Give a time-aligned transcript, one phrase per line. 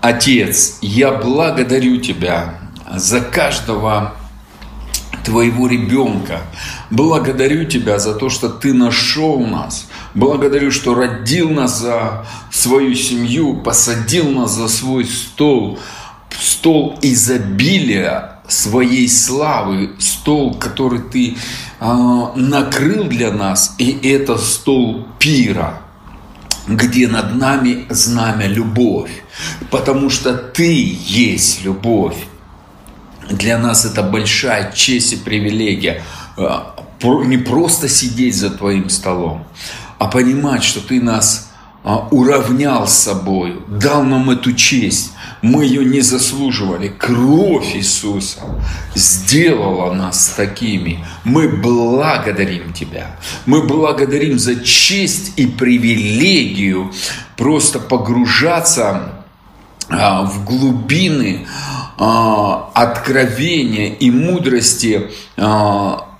[0.00, 2.54] Отец, я благодарю Тебя
[2.90, 4.14] за каждого
[5.24, 6.40] твоего ребенка.
[6.88, 9.88] Благодарю Тебя за то, что Ты нашел нас.
[10.14, 15.78] Благодарю, что родил нас за свою семью, посадил нас за свой стол.
[16.30, 21.36] Стол изобилия своей славы, стол, который Ты
[21.78, 25.82] э, накрыл для нас, и это стол пира
[26.70, 29.22] где над нами знамя любовь,
[29.70, 32.16] потому что Ты есть любовь.
[33.28, 36.02] Для нас это большая честь и привилегия
[36.36, 39.46] а, не просто сидеть за Твоим столом,
[39.98, 41.49] а понимать, что Ты нас
[41.82, 45.12] уравнял с собой, дал нам эту честь.
[45.40, 46.88] Мы ее не заслуживали.
[46.88, 48.40] Кровь Иисуса
[48.94, 51.04] сделала нас такими.
[51.24, 53.16] Мы благодарим Тебя.
[53.46, 56.92] Мы благодарим за честь и привилегию
[57.36, 59.24] просто погружаться
[59.88, 61.46] а, в глубины
[61.96, 65.10] а, откровения и мудрости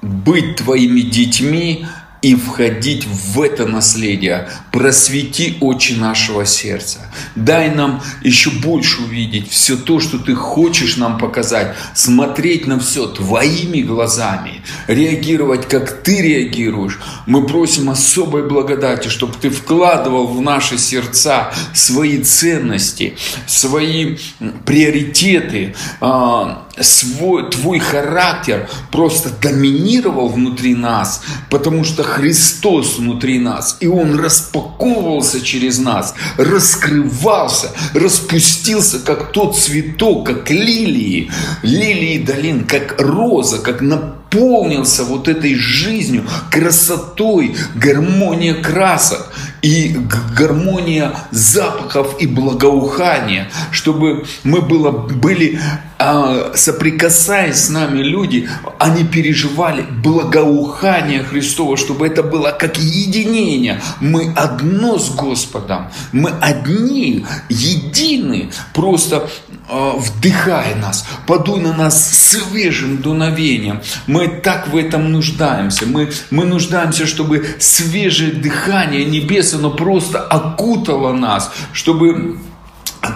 [0.02, 1.86] быть Твоими детьми,
[2.22, 4.48] и входить в это наследие.
[4.72, 7.00] Просвети очи нашего сердца.
[7.34, 11.74] Дай нам еще больше увидеть все то, что Ты хочешь нам показать.
[11.94, 14.62] Смотреть на все Твоими глазами.
[14.86, 16.98] Реагировать, как Ты реагируешь.
[17.26, 24.18] Мы просим особой благодати, чтобы Ты вкладывал в наши сердца свои ценности, свои
[24.66, 33.86] приоритеты, а, свой, твой характер просто доминировал внутри нас, потому что Христос внутри нас, и
[33.86, 41.30] Он распаковывался через нас, раскрывался, распустился, как тот цветок, как лилии,
[41.62, 49.96] лилии долин, как роза, как наполнился вот этой жизнью, красотой, гармония красок и
[50.36, 55.58] гармония запахов и благоухания, чтобы мы было, были
[56.02, 58.48] а, соприкасаясь с нами люди,
[58.78, 63.82] они переживали благоухание Христова, чтобы это было как единение.
[64.00, 69.28] Мы одно с Господом, мы одни, едины, просто
[69.68, 73.82] э, вдыхай нас, подуй на нас свежим дуновением.
[74.06, 75.84] Мы так в этом нуждаемся.
[75.84, 82.38] Мы, мы нуждаемся, чтобы свежее дыхание небес, оно просто окутало нас, чтобы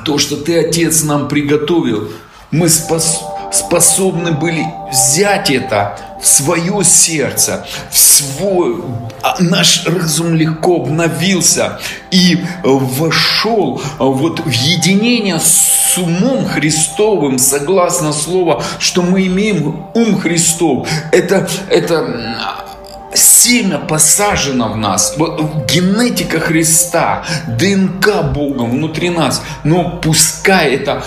[0.04, 2.08] то, что Ты, Отец, нам приготовил–
[2.54, 8.82] мы спос способны были взять это в свое сердце, в свой,
[9.22, 11.78] а наш разум легко обновился
[12.10, 20.88] и вошел вот в единение с умом Христовым, согласно слову, что мы имеем ум Христов.
[21.12, 22.64] Это, это
[23.14, 29.42] семя посажено в нас, генетика Христа, ДНК Бога внутри нас.
[29.64, 31.04] Но пускай это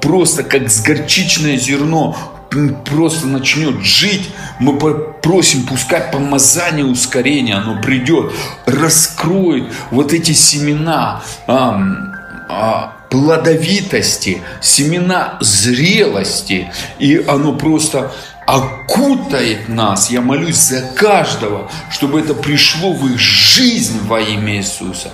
[0.00, 2.16] просто как с горчичное зерно
[2.84, 8.32] просто начнет жить, мы просим, пускай помазание ускорения, оно придет,
[8.66, 11.80] раскроет вот эти семена а,
[12.48, 18.12] а, плодовитости, семена зрелости, и оно просто
[18.46, 20.10] окутает нас.
[20.10, 25.10] Я молюсь за каждого, чтобы это пришло в их жизнь во имя Иисуса.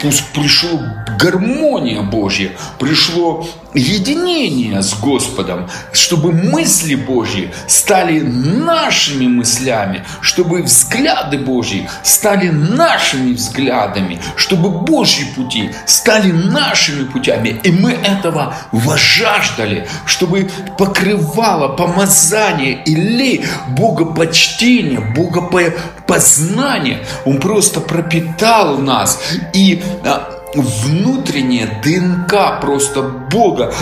[0.00, 0.80] Пусть пришло
[1.18, 3.48] гармония Божья, пришло
[3.78, 14.20] единение с Господом, чтобы мысли Божьи стали нашими мыслями, чтобы взгляды Божьи стали нашими взглядами,
[14.36, 17.60] чтобы Божьи пути стали нашими путями.
[17.62, 27.06] И мы этого вожаждали, чтобы покрывало помазание или богопочтение, богопознание.
[27.24, 29.20] Он просто пропитал нас
[29.52, 33.72] и а, внутренняя ДНК просто Бога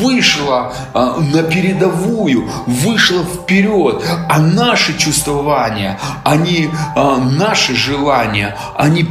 [0.00, 9.06] вышла а, на передовую, вышла вперед, а наши чувствования, они, а, наши желания, они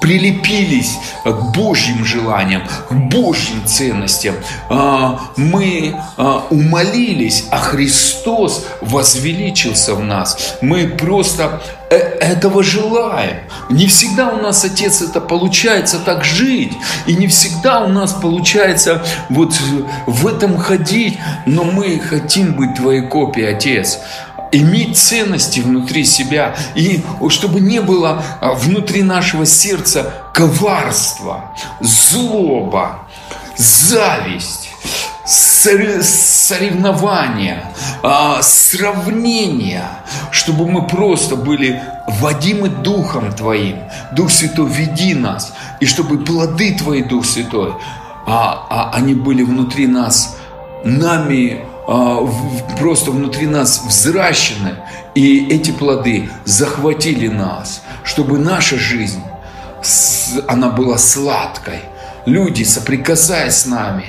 [0.00, 4.34] прилепились к Божьим желаниям, к Божьим ценностям.
[4.68, 10.56] А, мы а, умолились, а Христос возвеличился в нас.
[10.60, 13.38] Мы просто этого желаем.
[13.68, 16.72] Не всегда у нас, Отец, это получается так жить.
[17.06, 19.54] И не всегда у нас получается вот
[20.06, 21.18] в этом ходить.
[21.46, 23.98] Но мы хотим быть Твоей копией, Отец
[24.52, 33.06] иметь ценности внутри себя, и чтобы не было а, внутри нашего сердца коварства, злоба,
[33.56, 34.59] зависть,
[35.30, 37.62] соревнования,
[38.02, 39.88] а, сравнения,
[40.32, 41.80] чтобы мы просто были
[42.20, 43.76] водимы Духом Твоим.
[44.12, 47.74] Дух Святой, веди нас, и чтобы плоды Твои, Дух Святой,
[48.26, 50.36] а, а они были внутри нас,
[50.84, 51.64] нами
[52.78, 54.76] просто внутри нас взращены,
[55.16, 59.24] и эти плоды захватили нас, чтобы наша жизнь,
[60.46, 61.80] она была сладкой.
[62.26, 64.04] Люди, соприкасаясь с нами,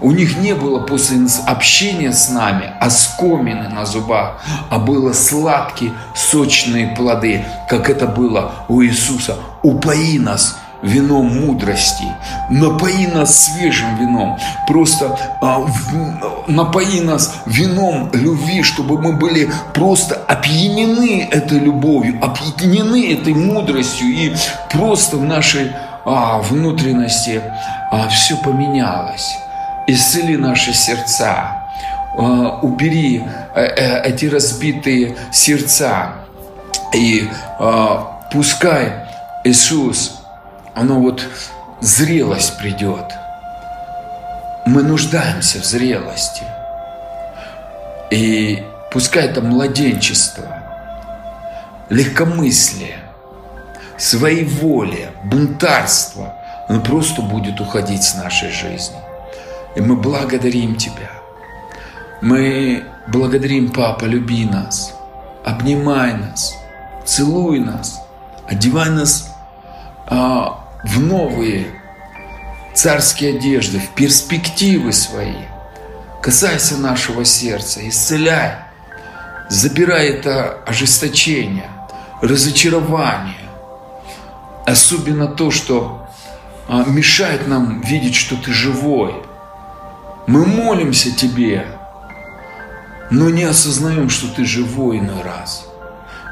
[0.00, 6.94] у них не было после общения с нами оскомины на зубах, а было сладкие, сочные
[6.94, 9.36] плоды, как это было у Иисуса.
[9.62, 12.04] Упои нас вином мудрости,
[12.50, 20.14] напои нас свежим вином, просто а, в, напои нас вином любви, чтобы мы были просто
[20.14, 24.32] опьянены этой любовью, опьянены этой мудростью, и
[24.70, 25.72] просто в нашей
[26.04, 27.42] а, внутренности
[27.90, 29.38] а, все поменялось.
[29.90, 31.66] Исцели наши сердца,
[32.18, 33.24] а, убери
[33.54, 33.62] а, а,
[34.04, 36.12] эти разбитые сердца,
[36.92, 37.26] и
[38.30, 39.06] пускай
[39.44, 40.20] Иисус
[40.74, 41.26] оно вот
[41.80, 43.14] зрелость придет.
[44.66, 46.42] Мы нуждаемся в зрелости.
[48.10, 48.62] И
[48.92, 50.62] пускай это младенчество,
[51.88, 52.98] легкомыслие,
[53.96, 56.34] своеволие, бунтарство,
[56.68, 59.07] оно просто будет уходить с нашей жизни.
[59.76, 61.10] И мы благодарим Тебя.
[62.20, 64.94] Мы благодарим, Папа, люби нас,
[65.44, 66.54] обнимай нас,
[67.06, 68.00] целуй нас,
[68.46, 69.32] одевай нас
[70.06, 71.66] а, в новые
[72.74, 75.44] царские одежды, в перспективы свои.
[76.22, 78.56] Касайся нашего сердца, исцеляй,
[79.48, 81.70] забирай это ожесточение,
[82.20, 83.34] разочарование.
[84.66, 86.08] Особенно то, что
[86.68, 89.14] а, мешает нам видеть, что ты живой.
[90.28, 91.66] Мы молимся тебе,
[93.10, 95.66] но не осознаем, что ты живой иной раз.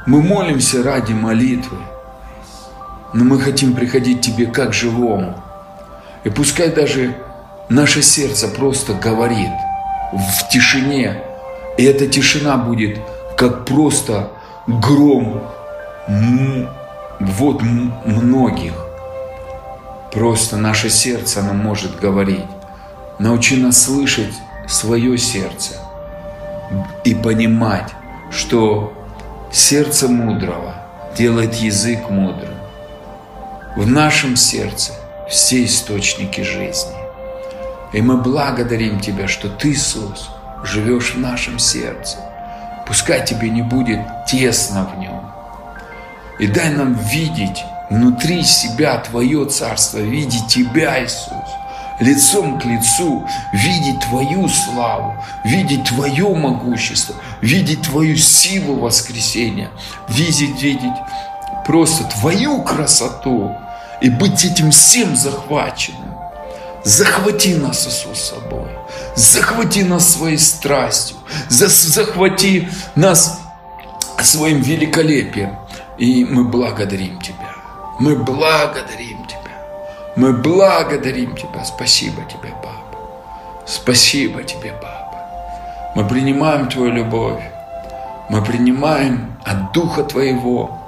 [0.07, 1.79] Мы молимся ради молитвы–
[3.17, 5.43] но мы хотим приходить к Тебе как живому.
[6.25, 7.17] И пускай даже
[7.71, 9.51] наше сердце просто говорит
[10.13, 11.23] в тишине,
[11.79, 12.99] и эта тишина будет
[13.37, 14.31] как просто
[14.67, 15.43] гром
[17.19, 18.73] вот многих.
[20.13, 22.45] Просто наше сердце, оно может говорить.
[23.19, 24.35] Научи нас слышать
[24.69, 25.75] свое сердце
[27.05, 27.93] и понимать,
[28.31, 28.93] что
[29.51, 30.75] сердце мудрого
[31.17, 32.55] делает язык мудрым
[33.77, 34.93] в нашем сердце
[35.29, 36.95] все источники жизни.
[37.93, 40.31] И мы благодарим Тебя, что Ты, Иисус,
[40.65, 42.19] живешь в нашем сердце.
[42.87, 45.31] Пускай Тебе не будет тесно в нем.
[46.39, 51.49] И дай нам видеть внутри себя Твое Царство, видеть Тебя, Иисус,
[52.01, 59.71] лицом к лицу, видеть Твою славу, видеть Твое могущество, видеть Твою силу воскресения,
[60.09, 60.97] видеть, видеть
[61.67, 63.55] просто Твою красоту,
[64.01, 66.15] и быть этим всем захваченным.
[66.85, 68.69] Захвати нас, Иисус, собой.
[69.17, 71.17] Захвати нас своей страстью.
[71.49, 73.41] Захвати нас
[74.23, 75.57] своим великолепием.
[75.99, 77.55] И мы благодарим Тебя.
[77.99, 79.16] Мы благодарим.
[80.17, 81.63] Мы благодарим Тебя.
[81.63, 82.99] Спасибо Тебе, Папа.
[83.67, 85.19] Спасибо Тебе, Папа.
[85.95, 87.43] Мы принимаем Твою любовь.
[88.31, 90.79] Мы принимаем от Духа Твоего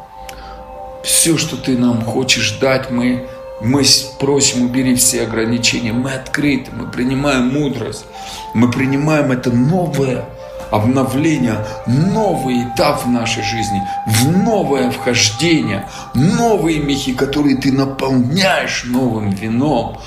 [1.05, 3.29] все, что Ты нам хочешь дать, мы,
[3.61, 3.85] мы
[4.19, 5.93] просим, убери все ограничения.
[5.93, 8.07] Мы открыты, мы принимаем мудрость,
[8.55, 10.25] мы принимаем это новое
[10.71, 19.31] обновление, новый этап в нашей жизни, в новое вхождение, новые мехи, которые ты наполняешь новым
[19.31, 19.99] вином,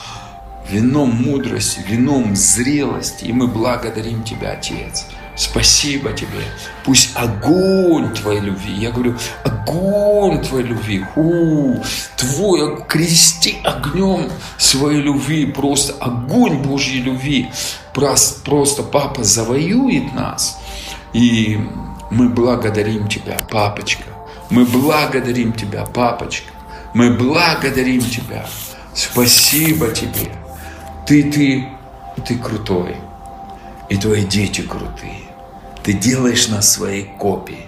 [0.69, 3.25] вином мудрости, вином зрелости.
[3.25, 5.05] И мы благодарим Тебя, Отец.
[5.35, 6.43] Спасибо тебе.
[6.83, 11.77] Пусть огонь твоей любви, я говорю, огонь твоей любви, у,
[12.17, 17.50] твой, крести огнем своей любви, просто огонь Божьей любви,
[17.93, 20.59] просто, просто Папа завоюет нас.
[21.13, 21.59] И
[22.09, 24.03] мы благодарим Тебя, Папочка.
[24.50, 26.51] Мы благодарим Тебя, Папочка.
[26.93, 28.45] Мы благодарим Тебя.
[28.93, 30.31] Спасибо Тебе.
[31.07, 31.69] Ты, ты,
[32.25, 32.97] ты крутой
[33.91, 35.19] и твои дети крутые.
[35.83, 37.67] Ты делаешь нас своей копией.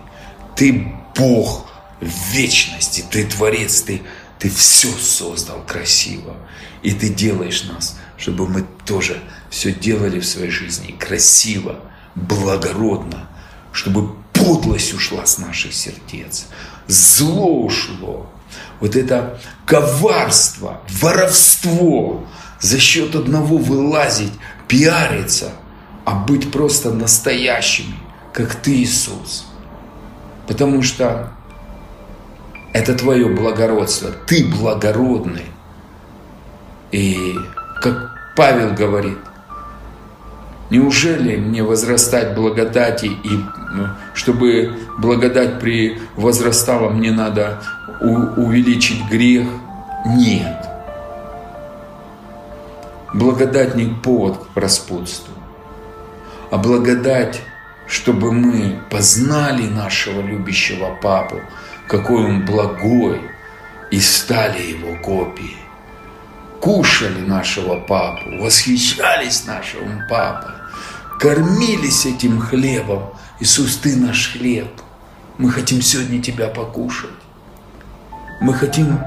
[0.55, 4.01] Ты Бог вечности, ты Творец, ты,
[4.39, 6.37] ты все создал красиво.
[6.81, 11.81] И ты делаешь нас, чтобы мы тоже все делали в своей жизни красиво,
[12.15, 13.29] благородно,
[13.73, 16.45] чтобы подлость ушла с наших сердец,
[16.87, 18.31] зло ушло,
[18.79, 22.25] вот это коварство, воровство,
[22.61, 24.31] за счет одного вылазить,
[24.69, 25.51] пиариться–
[26.05, 27.95] а быть просто настоящими,
[28.33, 29.45] как Ты, Иисус.
[30.47, 31.29] Потому что
[32.73, 34.11] это Твое благородство.
[34.27, 35.45] Ты благородный.
[36.91, 37.35] И
[37.81, 39.17] как Павел говорит,
[40.69, 43.29] неужели мне возрастать благодати и
[43.73, 47.61] ну, чтобы благодать при возрастала, мне надо
[48.01, 49.47] увеличить грех?
[50.05, 50.57] Нет.
[53.13, 55.32] Благодать не повод к распутству,
[56.53, 57.41] а благодать,
[57.87, 61.41] чтобы мы познали нашего любящего Папу,
[61.87, 63.21] какой Он благой,
[63.89, 65.57] и стали Его копией.
[66.61, 70.53] Кушали нашего Папу, восхищались нашим Папой,
[71.19, 73.15] кормились этим хлебом.
[73.39, 74.69] Иисус, Ты наш хлеб.
[75.39, 77.09] Мы хотим сегодня Тебя покушать.
[78.41, 78.99] Мы хотим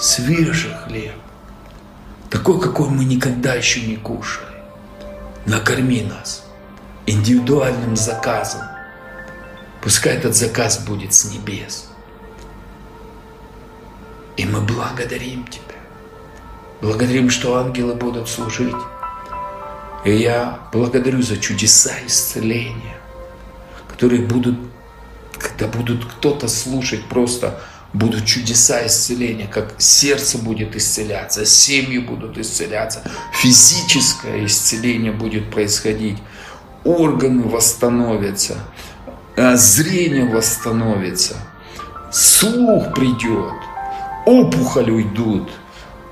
[0.00, 1.12] свежий хлеб
[2.30, 4.46] такой, какой мы никогда еще не кушали.
[5.44, 6.41] Накорми нас
[7.06, 8.62] индивидуальным заказом.
[9.82, 11.88] Пускай этот заказ будет с небес.
[14.36, 15.62] И мы благодарим Тебя.
[16.80, 18.74] Благодарим, что ангелы будут служить.
[20.04, 22.96] И я благодарю за чудеса исцеления,
[23.88, 24.58] которые будут,
[25.38, 27.60] когда будут кто-то слушать просто
[27.92, 36.18] будут чудеса исцеления, как сердце будет исцеляться, семьи будут исцеляться, физическое исцеление будет происходить,
[36.84, 38.58] органы восстановятся,
[39.36, 41.36] а, зрение восстановится,
[42.10, 43.54] слух придет,
[44.26, 45.50] опухоль уйдут,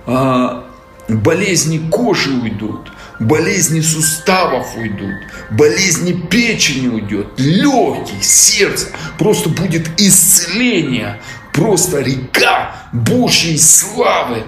[0.07, 0.65] а,
[1.09, 5.15] болезни кожи уйдут, болезни суставов уйдут,
[5.51, 11.21] болезни печени уйдет, легких, сердца, просто будет исцеление.
[11.53, 14.45] Просто река Божьей славы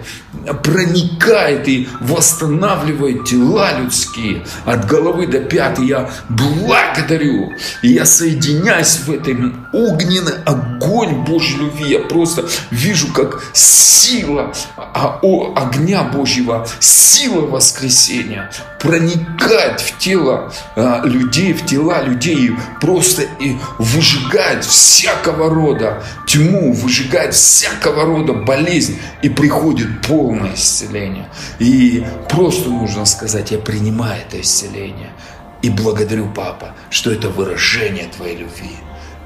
[0.63, 5.79] проникает и восстанавливает тела людские от головы до пят.
[5.79, 11.91] И я благодарю, и я соединяюсь в этом огненный огонь Божьей любви.
[11.91, 15.21] Я просто вижу, как сила а,
[15.57, 23.57] огня Божьего, сила воскресения проникает в тело а, людей, в тела людей, и просто и
[23.79, 31.29] выжигает всякого рода тьму, выжигает всякого рода болезнь, и приходит полное исцеление.
[31.59, 35.13] И просто нужно сказать, я принимаю это исцеление.
[35.63, 38.77] И благодарю, Папа, что это выражение Твоей любви.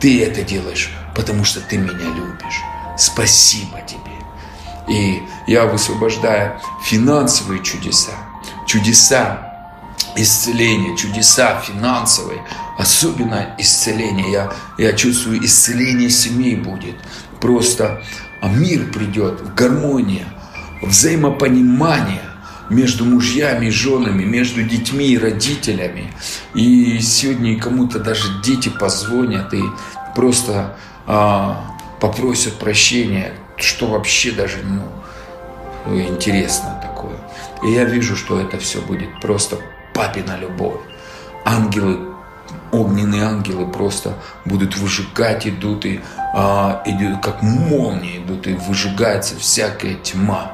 [0.00, 2.60] Ты это делаешь, потому что Ты меня любишь.
[2.98, 4.16] Спасибо Тебе.
[4.88, 8.12] И я высвобождаю финансовые чудеса,
[8.66, 9.46] чудеса
[10.16, 12.42] исцеления, чудеса финансовые,
[12.78, 14.30] особенно исцеление.
[14.30, 16.96] Я, я чувствую, исцеление семей будет.
[17.40, 18.02] Просто
[18.40, 20.26] а мир придет, гармония,
[20.82, 22.22] взаимопонимание
[22.70, 26.12] между мужьями и женами, между детьми и родителями.
[26.54, 29.62] И сегодня кому-то даже дети позвонят и
[30.14, 30.76] просто
[31.06, 37.16] а, попросят прощения, что вообще даже ну, интересно такое.
[37.62, 39.58] И я вижу, что это все будет просто
[39.94, 40.80] папина любовь.
[41.44, 42.15] Ангелы,
[42.72, 46.00] огненные ангелы просто будут выжигать, идут и
[46.34, 50.52] а, идут, как молнии идут, и выжигается всякая тьма,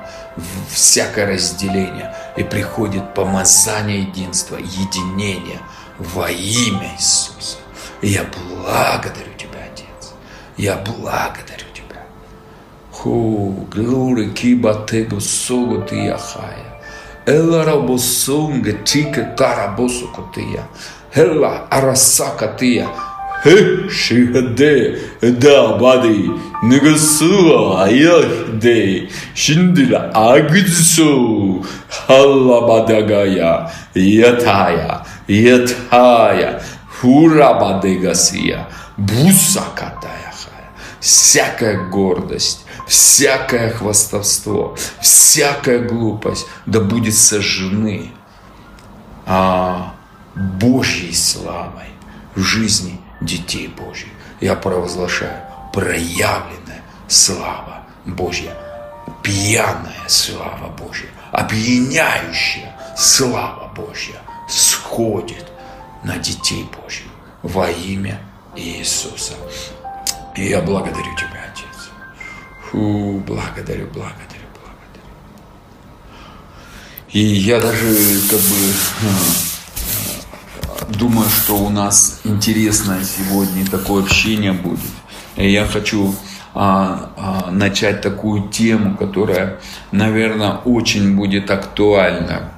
[0.71, 2.15] всякое разделение.
[2.37, 5.61] И приходит помазание единства, единение
[5.99, 7.59] во имя Иисуса.
[8.01, 10.13] И я благодарю Тебя, Отец.
[10.57, 12.03] Я благодарю Тебя.
[12.93, 16.73] Ху, глори киба тегу согу ты яхая.
[17.25, 20.09] Ela rabosonga tika karabosu
[21.15, 22.89] Hela arasakatia.
[23.45, 24.99] He shihade
[25.41, 26.31] da badi
[26.63, 31.67] nigasuwa ayahde shindila agitsu
[32.07, 36.61] halabadagaya yataya yataya
[37.03, 48.13] хурабадегасия, бусакатаяхая, всякая гордость, всякое хвастовство, всякая глупость, да будет сожжены
[49.27, 49.95] а,
[50.35, 51.91] Божьей славой
[52.35, 54.11] в жизни детей Божьих.
[54.41, 58.57] Я провозглашаю проявленная слава Божья,
[59.23, 65.47] пьяная слава Божья, опьяняющая слава Божья сходит
[66.03, 67.11] на детей Божьих
[67.43, 68.21] во имя
[68.57, 69.35] Иисуса.
[70.35, 71.43] И я благодарю Тебя,
[72.73, 75.05] Фу, благодарю, благодарю, благодарю.
[77.11, 78.73] И я даже как бы
[79.03, 79.52] а,
[80.89, 84.81] думаю, что у нас интересное сегодня такое общение будет.
[85.37, 86.15] И я хочу
[86.55, 89.59] а, а, начать такую тему, которая,
[89.91, 92.53] наверное, очень будет актуальна.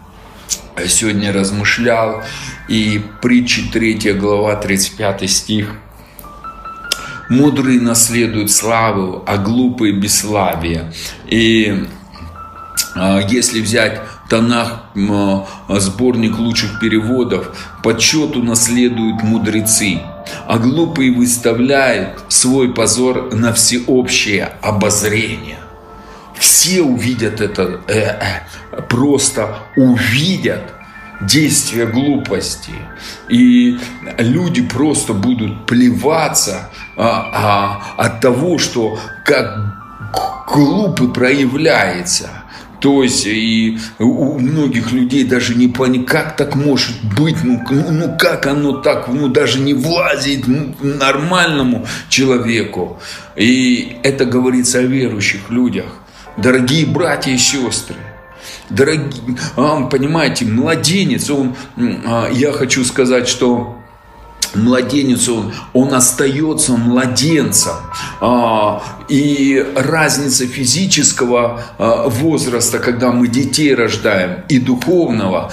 [0.88, 2.22] Сегодня размышлял,
[2.68, 5.72] и притчи 3 глава, 35 стих–
[7.28, 10.92] Мудрые наследуют славу, а глупые– бесславие.
[11.26, 11.86] И
[12.94, 14.00] а, если взять
[14.34, 14.86] Танах,
[15.68, 20.00] сборник лучших переводов, почет унаследуют мудрецы,
[20.48, 25.60] а глупые выставляют свой позор на всеобщее обозрение.
[26.36, 30.74] Все увидят это, э, э, просто увидят
[31.20, 32.74] действия глупости.
[33.28, 33.78] И
[34.18, 39.76] люди просто будут плеваться а, а, от того, что как
[40.52, 42.33] глупый проявляется.
[42.84, 47.90] То есть и у многих людей даже не понять, как так может быть, ну, ну,
[47.90, 50.44] ну как оно так, ну даже не влазит
[50.82, 53.00] нормальному человеку.
[53.36, 55.86] И это говорится о верующих людях.
[56.36, 57.96] Дорогие братья и сестры,
[58.68, 59.14] дорогие,
[59.90, 61.56] понимаете, младенец, он,
[62.04, 63.78] а, я хочу сказать, что
[64.54, 67.74] младенец, он, он остается младенцем.
[68.20, 75.52] А, и разница физического а, возраста, когда мы детей рождаем, и духовного,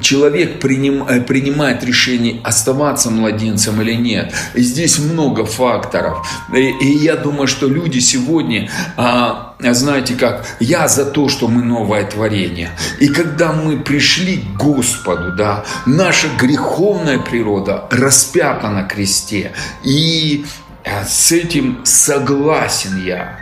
[0.00, 4.32] человек приним, э, принимает решение оставаться младенцем или нет.
[4.54, 6.26] И здесь много факторов.
[6.54, 11.62] И, и я думаю, что люди сегодня а, знаете как, я за то, что мы
[11.62, 12.70] новое творение.
[13.00, 19.52] И когда мы пришли к Господу, да, наша греховная природа распята на кресте.
[19.84, 20.44] И
[20.84, 23.38] э, с этим согласен я.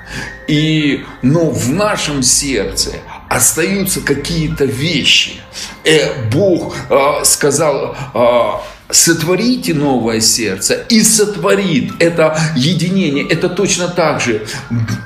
[0.49, 2.93] И, но в нашем сердце
[3.29, 5.41] остаются какие-то вещи.
[5.85, 13.27] Э, Бог э, сказал, э, сотворите новое сердце и сотворит это единение.
[13.27, 14.47] Это точно так же.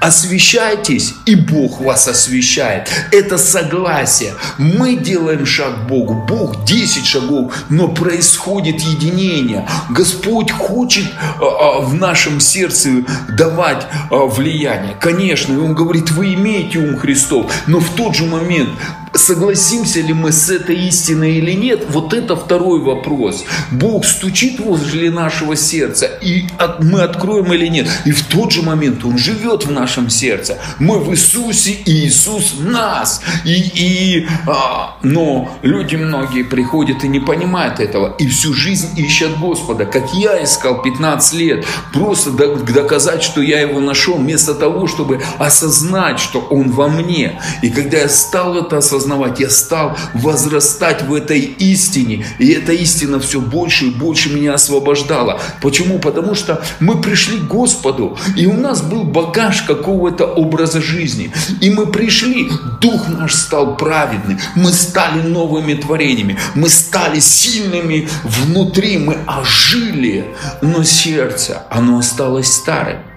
[0.00, 2.88] Освящайтесь, и Бог вас освящает.
[3.12, 4.35] Это согласие.
[4.58, 6.24] Мы делаем шаг к Богу.
[6.28, 9.68] Бог 10 шагов, но происходит единение.
[9.90, 11.06] Господь хочет
[11.40, 13.04] а, а, в нашем сердце
[13.37, 14.96] давать а, влияние.
[15.00, 18.70] Конечно, и Он говорит, вы имеете ум Христов, но в тот же момент
[19.14, 23.44] согласимся ли мы с этой истиной или нет, вот это второй вопрос.
[23.70, 27.88] Бог стучит возле нашего сердца, и от, мы откроем или нет.
[28.05, 30.59] И в тот же момент Он живет в нашем сердце.
[30.79, 33.22] Мы в Иисусе, и Иисус в нас.
[33.44, 39.38] И, и, а, но люди многие приходят и не понимают этого, и всю жизнь ищут
[39.38, 45.22] Господа, как я искал 15 лет, просто доказать, что я его нашел, вместо того, чтобы
[45.38, 47.40] осознать, что Он во мне.
[47.62, 52.26] И когда я стал это осознать, осознавать, я стал возрастать в этой истине.
[52.38, 55.40] И эта истина все больше и больше меня освобождала.
[55.60, 55.98] Почему?
[55.98, 61.30] Потому что мы пришли к Господу, и у нас был багаж какого-то образа жизни.
[61.60, 62.48] И мы пришли,
[62.80, 70.24] дух наш стал праведным, мы стали новыми творениями, мы стали сильными внутри, мы ожили,
[70.62, 73.13] но сердце, оно осталось старым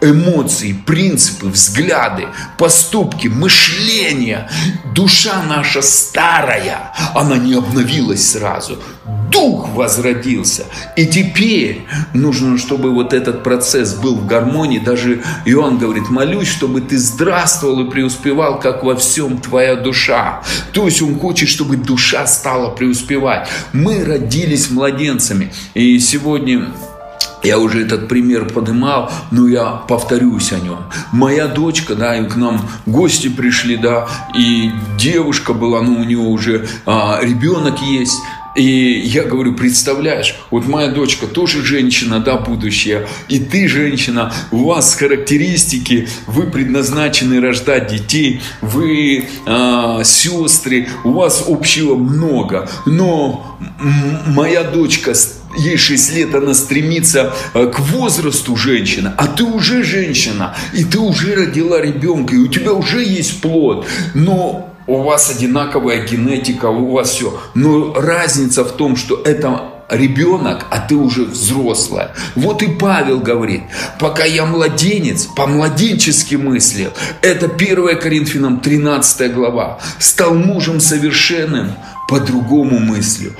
[0.00, 2.26] эмоции, принципы, взгляды,
[2.58, 4.48] поступки, мышление.
[4.94, 8.78] Душа наша старая, она не обновилась сразу.
[9.30, 10.64] Дух возродился.
[10.96, 14.78] И теперь нужно, чтобы вот этот процесс был в гармонии.
[14.78, 20.42] Даже Иоанн говорит, молюсь, чтобы ты здравствовал и преуспевал, как во всем твоя душа.
[20.72, 23.48] То есть он хочет, чтобы душа стала преуспевать.
[23.72, 25.52] Мы родились младенцами.
[25.74, 26.68] И сегодня
[27.46, 30.78] я уже этот пример поднимал, но я повторюсь о нем.
[31.12, 36.18] Моя дочка, да, и к нам гости пришли, да, и девушка была, ну, у нее
[36.18, 38.18] уже а, ребенок есть.
[38.56, 44.64] И я говорю, представляешь, вот моя дочка тоже женщина, да, будущее, и ты женщина, у
[44.64, 53.58] вас характеристики, вы предназначены рождать детей, вы э, сестры, у вас общего много, но
[54.26, 55.12] моя дочка
[55.56, 60.98] ей 6 лет, она стремится э, к возрасту женщина, а ты уже женщина, и ты
[60.98, 66.92] уже родила ребенка, и у тебя уже есть плод, но у вас одинаковая генетика, у
[66.92, 67.40] вас все.
[67.54, 72.12] Но разница в том, что это ребенок, а ты уже взрослая.
[72.34, 73.62] Вот и Павел говорит,
[73.98, 76.90] пока я младенец, по-младенчески мыслил,
[77.22, 81.72] это 1 Коринфянам 13 глава, стал мужем совершенным,
[82.08, 83.32] по-другому мыслю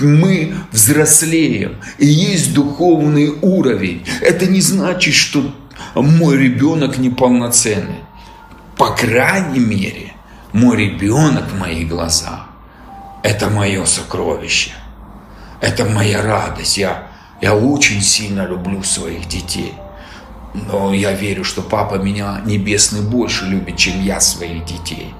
[0.00, 4.04] мы взрослеем, и есть духовный уровень.
[4.20, 5.54] Это не значит, что
[5.94, 8.00] мой ребенок неполноценный.
[8.76, 10.12] По крайней мере,
[10.52, 12.48] мой ребенок в моих глазах–
[13.22, 14.72] это мое сокровище.
[15.60, 16.76] Это моя радость.
[16.76, 17.08] Я,
[17.40, 19.72] я очень сильно люблю своих детей.
[20.52, 25.14] Но я верю, что папа меня небесный больше любит, чем я своих детей.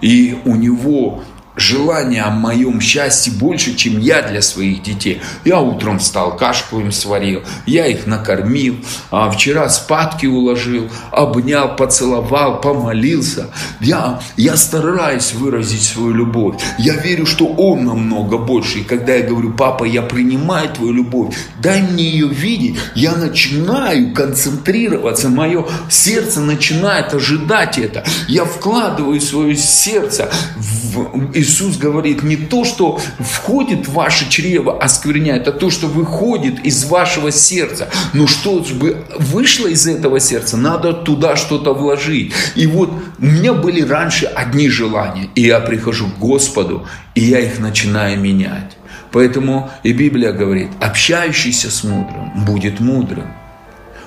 [0.00, 1.22] И у него
[1.56, 5.20] желание о моем счастье больше, чем я для своих детей.
[5.44, 8.76] Я утром встал, кашку им сварил, я их накормил,
[9.10, 13.50] а вчера спадки уложил, обнял, поцеловал, помолился.
[13.80, 16.60] Я, я стараюсь выразить свою любовь.
[16.78, 18.80] Я верю, что Он намного больше.
[18.80, 24.12] И когда я говорю, папа, я принимаю твою любовь, дай мне ее видеть, я начинаю
[24.12, 28.04] концентрироваться, мое сердце начинает ожидать это.
[28.28, 35.46] Я вкладываю свое сердце в Иисус говорит, не то, что входит в ваше чрево, оскверняет,
[35.46, 37.88] а то, что выходит из вашего сердца.
[38.12, 42.32] Но чтобы вышло из этого сердца, надо туда что-то вложить.
[42.54, 47.40] И вот у меня были раньше одни желания, и я прихожу к Господу, и я
[47.40, 48.76] их начинаю менять.
[49.12, 53.26] Поэтому и Библия говорит, общающийся с мудрым будет мудрым.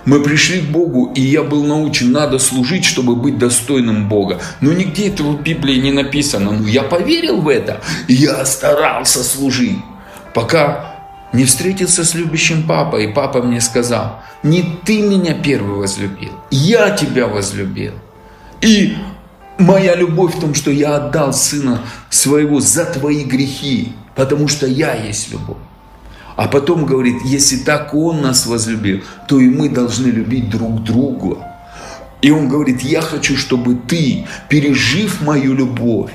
[0.07, 4.39] Мы пришли к Богу, и я был научен, надо служить, чтобы быть достойным Бога.
[4.61, 6.51] Но нигде этого в Библии не написано.
[6.51, 9.79] Но я поверил в это, и я старался служить.
[10.33, 10.95] Пока
[11.33, 16.91] не встретился с любящим папой, и папа мне сказал, не ты меня первый возлюбил, я
[16.91, 17.91] тебя возлюбил.
[18.61, 18.95] И
[19.57, 24.93] моя любовь в том, что я отдал сына своего за твои грехи, потому что я
[24.93, 25.57] есть любовь.
[26.37, 31.37] А потом говорит, если так Он нас возлюбил, то и мы должны любить друг друга.
[32.21, 36.11] И он говорит, я хочу, чтобы ты, пережив мою любовь,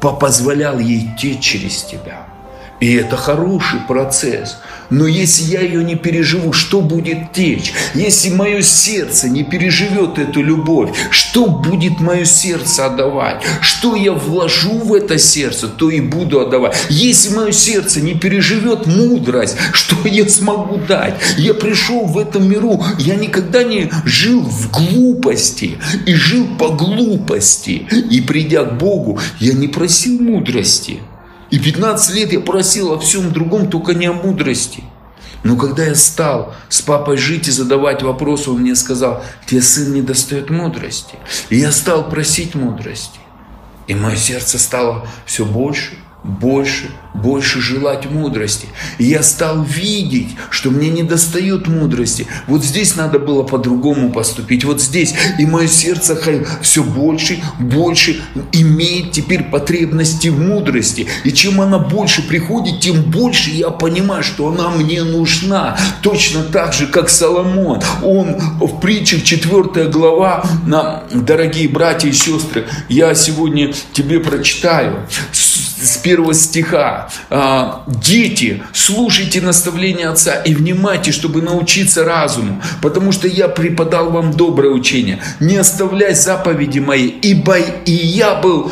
[0.00, 2.33] позволял ей течь через тебя.
[2.80, 4.58] И это хороший процесс.
[4.90, 7.72] Но если я ее не переживу, что будет течь?
[7.94, 13.42] Если мое сердце не переживет эту любовь, что будет мое сердце отдавать?
[13.60, 16.76] Что я вложу в это сердце, то и буду отдавать.
[16.90, 21.14] Если мое сердце не переживет мудрость, что я смогу дать?
[21.38, 27.86] Я пришел в этом миру, я никогда не жил в глупости и жил по глупости.
[28.10, 31.00] И придя к Богу, я не просил мудрости.
[31.50, 34.84] И 15 лет я просил о всем другом, только не о мудрости.
[35.42, 39.92] Но когда я стал с папой жить и задавать вопросы, он мне сказал, тебе сын
[39.92, 41.16] не достает мудрости.
[41.50, 43.20] И я стал просить мудрости.
[43.86, 48.66] И мое сердце стало все больше больше, больше желать мудрости.
[48.98, 52.26] И я стал видеть, что мне не достает мудрости.
[52.46, 54.64] Вот здесь надо было по-другому поступить.
[54.64, 55.14] Вот здесь.
[55.38, 56.18] И мое сердце
[56.62, 61.06] все больше, больше имеет теперь потребности в мудрости.
[61.24, 65.76] И чем она больше приходит, тем больше я понимаю, что она мне нужна.
[66.00, 67.82] Точно так же, как Соломон.
[68.02, 75.06] Он в притчах 4 глава, на, дорогие братья и сестры, я сегодня тебе прочитаю
[75.86, 77.08] с первого стиха.
[77.30, 84.32] «А, «Дети, слушайте наставления отца и внимайте, чтобы научиться разуму, потому что я преподал вам
[84.32, 85.20] доброе учение.
[85.40, 88.70] Не оставляй заповеди мои, ибо и я был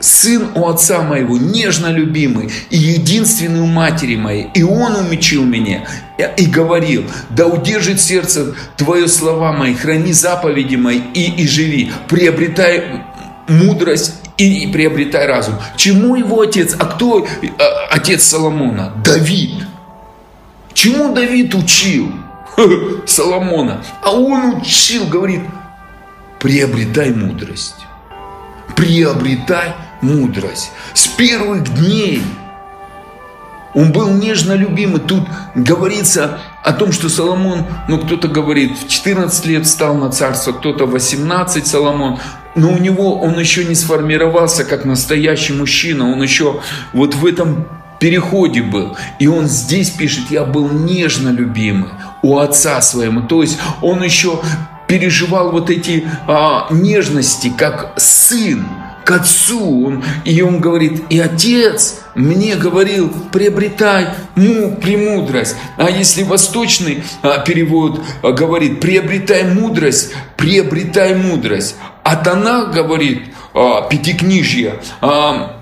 [0.00, 4.48] сын у отца моего, нежно любимый, и единственный у матери моей.
[4.54, 5.84] И он умечил меня
[6.36, 13.04] и говорил, да удержит сердце твое слова мои, храни заповеди мои и, и живи, приобретай
[13.48, 15.56] мудрость и приобретай разум.
[15.76, 16.76] Чему его отец?
[16.78, 17.48] А кто э,
[17.90, 18.92] отец Соломона?
[19.04, 19.66] Давид.
[20.72, 22.12] Чему Давид учил
[23.06, 23.82] Соломона?
[24.02, 25.42] А он учил, говорит,
[26.38, 27.74] приобретай мудрость.
[28.76, 30.70] Приобретай мудрость.
[30.94, 32.22] С первых дней
[33.74, 35.00] он был нежно любимый.
[35.00, 35.24] Тут
[35.56, 40.86] говорится о том, что Соломон, ну кто-то говорит, в 14 лет стал на царство, кто-то
[40.86, 42.18] 18 Соломон
[42.58, 46.60] но у него он еще не сформировался как настоящий мужчина, он еще
[46.92, 47.66] вот в этом
[48.00, 48.96] переходе был.
[49.18, 51.90] И он здесь пишет, я был нежно любимый
[52.22, 53.22] у отца своему.
[53.22, 54.40] То есть он еще
[54.86, 58.66] переживал вот эти а, нежности, как сын
[59.04, 59.86] к отцу.
[59.86, 65.56] Он, и он говорит, и отец мне говорил, приобретай му, премудрость.
[65.76, 71.76] А если восточный а, перевод а, говорит, приобретай мудрость, приобретай мудрость.
[72.08, 75.60] А Танах говорит, а, пятикнижье, а,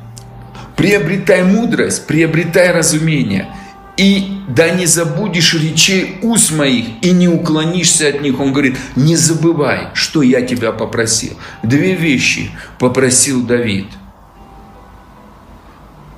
[0.77, 3.49] приобретай мудрость, приобретай разумение.
[3.97, 8.39] И да не забудешь речей уст моих и не уклонишься от них.
[8.39, 11.37] Он говорит, не забывай, что я тебя попросил.
[11.65, 13.89] Две вещи попросил Давид.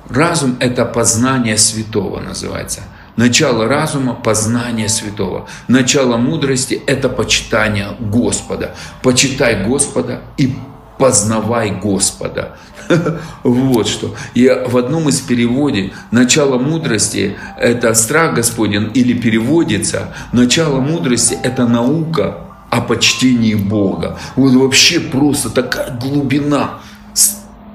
[0.09, 2.81] Разум– это познание святого называется–
[3.19, 5.45] Начало разума– познание святого.
[5.67, 8.75] Начало мудрости– это почитание Господа.
[9.03, 10.55] Почитай Господа и
[10.97, 12.55] познавай Господа.
[13.43, 14.15] Вот что.
[14.35, 21.67] И в одном из переводов начало мудрости– это страх Господень или переводится начало мудрости– это
[21.67, 22.37] наука
[22.69, 24.17] о почтении Бога.
[24.37, 26.79] Вот вообще просто такая глубина.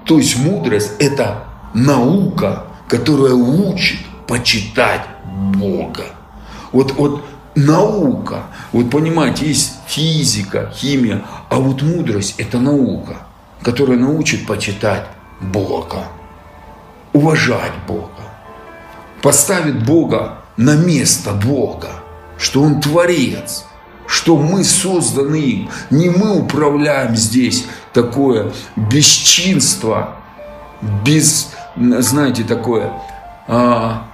[0.06, 5.02] То есть мудрость– это наука, которая учит почитать
[5.54, 6.04] Бога.
[6.72, 13.18] Вот, вот наука, вот понимаете, есть физика, химия, а вот мудрость– это наука,
[13.62, 15.06] которая научит почитать
[15.40, 16.08] Бога,
[17.12, 18.08] уважать Бога,
[19.22, 21.90] поставит Бога на место Бога,
[22.38, 23.64] что Он Творец,
[24.06, 25.70] что мы созданы им.
[25.90, 30.16] Не мы управляем здесь такое бесчинство,
[31.04, 32.92] без, знаете, такое
[33.48, 34.06] а,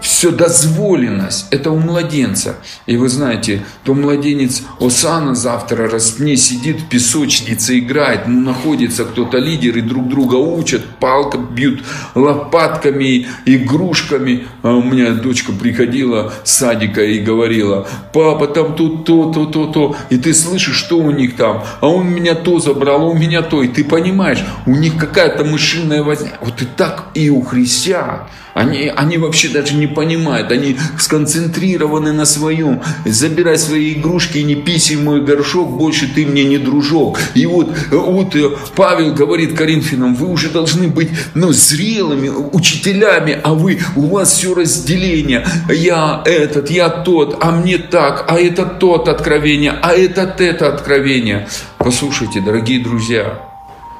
[0.00, 2.56] все дозволенность, это у младенца.
[2.86, 9.38] И вы знаете, то младенец Осана завтра распни, сидит в песочнице, играет, ну, находится кто-то
[9.38, 14.46] лидер, и друг друга учат, палка бьют лопатками, игрушками.
[14.62, 19.66] А у меня дочка приходила с садика и говорила, папа, там тут то, то, то,
[19.66, 19.96] то.
[20.10, 21.64] И ты слышишь, что у них там.
[21.80, 23.62] А он меня то забрал, а у меня то.
[23.62, 26.32] И ты понимаешь, у них какая-то мышиная возня.
[26.40, 28.22] Вот и так и у христиан.
[28.54, 32.82] Они, они вообще даже не понимают, они сконцентрированы на своем.
[33.04, 37.18] Забирай свои игрушки не писи мой горшок, больше ты мне не дружок.
[37.34, 43.54] И вот, вот э, Павел говорит Коринфянам, вы уже должны быть ну, зрелыми учителями, а
[43.54, 45.46] вы, у вас все разделение.
[45.68, 51.48] Я этот, я тот, а мне так, а это тот откровение, а этот это откровение.
[51.78, 53.40] Послушайте, дорогие друзья,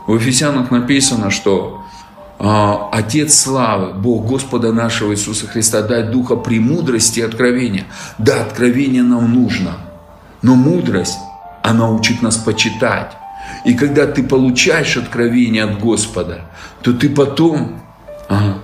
[0.06, 1.83] в Ефесянах написано, что
[2.38, 7.84] Отец славы, Бог Господа нашего Иисуса Христа, дай духа премудрости и откровения.
[8.18, 9.76] Да, откровение нам нужно,
[10.42, 11.18] но мудрость,
[11.62, 13.12] она учит нас почитать.
[13.64, 16.42] И когда ты получаешь откровение от Господа,
[16.82, 17.80] то ты потом
[18.28, 18.58] ага,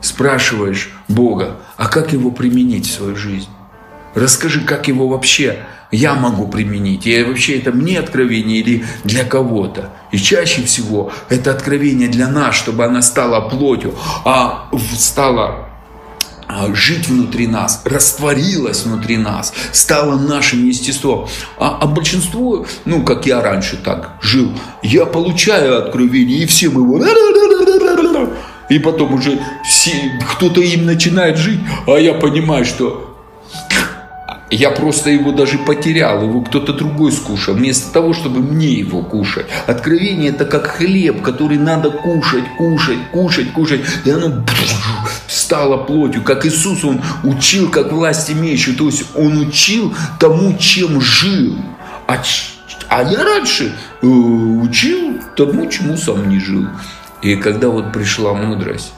[0.00, 3.50] спрашиваешь Бога, а как его применить в свою жизнь?
[4.14, 7.06] Расскажи, как его вообще я могу применить.
[7.06, 9.90] И вообще это мне откровение или для кого-то.
[10.12, 15.68] И чаще всего это откровение для нас, чтобы она стала плотью, а стала
[16.46, 21.28] а, жить внутри нас, растворилась внутри нас, стала нашим естеством.
[21.58, 26.98] А, а большинство, ну, как я раньше так жил, я получаю откровение, и всем его...
[28.70, 29.92] И потом уже все,
[30.30, 33.07] кто-то им начинает жить, а я понимаю, что
[34.50, 39.46] я просто его даже потерял, его кто-то другой скушал, вместо того, чтобы мне его кушать.
[39.66, 43.82] Откровение это как хлеб, который надо кушать, кушать, кушать, кушать.
[44.04, 44.44] И оно
[45.26, 48.74] стало плотью, как Иисус, Он учил, как власть имеющий.
[48.74, 51.56] То есть Он учил тому, чем жил.
[52.06, 52.22] А,
[52.88, 56.66] а я раньше э, учил тому, чему сам не жил.
[57.20, 58.92] И когда вот пришла мудрость,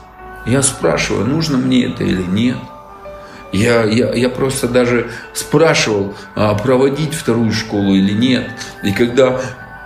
[0.45, 2.57] я спрашиваю, нужно мне это или нет.
[3.51, 8.49] Я, я, я просто даже спрашивал, а проводить вторую школу или нет.
[8.83, 9.41] И когда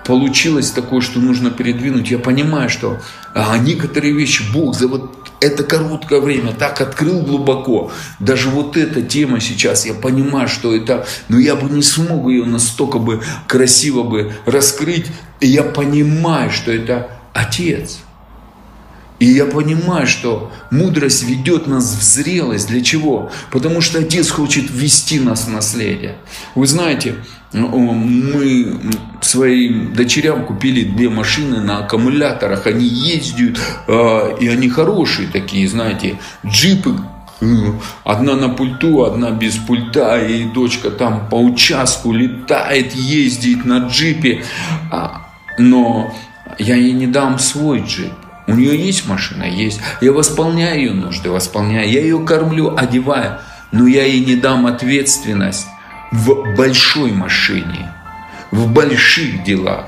[0.06, 3.02] получилось такое, что нужно передвинуть, я понимаю, что
[3.34, 7.92] а, некоторые вещи Бог за вот это короткое время так открыл глубоко.
[8.20, 12.46] Даже вот эта тема сейчас, я понимаю, что это, но я бы не смог ее
[12.46, 15.08] настолько бы красиво бы раскрыть.
[15.40, 18.00] И я понимаю, что это Отец.
[19.20, 22.68] И я понимаю, что мудрость ведет нас в зрелость.
[22.68, 23.32] Для чего?
[23.52, 26.18] Потому что Отец хочет ввести нас в наследие.
[26.54, 27.16] Вы знаете,
[27.54, 28.78] мы
[29.22, 32.68] своим дочерям купили две машины на аккумуляторах.
[32.68, 36.98] Они ездят, а, и они хорошие такие, знаете, джипы
[38.04, 44.44] Одна на пульту, одна без пульта, и дочка там по участку летает, ездит на джипе.
[44.92, 46.14] А, но
[46.58, 48.14] я ей не дам свой джип.
[48.48, 49.44] У нее есть машина?
[49.44, 49.80] Есть.
[50.02, 51.90] Я восполняю ее нужды, восполняю.
[51.90, 53.40] Я ее кормлю, одеваю.
[53.72, 55.68] Но я ей не дам ответственность
[56.12, 57.92] в большой машине,
[58.52, 59.88] в больших делах.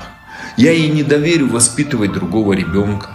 [0.56, 3.10] Я ей не доверю воспитывать другого ребенка.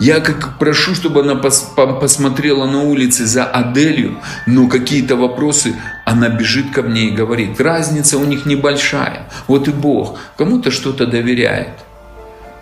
[0.00, 6.28] Я как прошу, чтобы она пос, посмотрела на улице за Аделью, но какие-то вопросы, она
[6.28, 9.28] бежит ко мне и говорит, разница у них небольшая.
[9.46, 11.84] Вот и Бог кому-то что-то доверяет.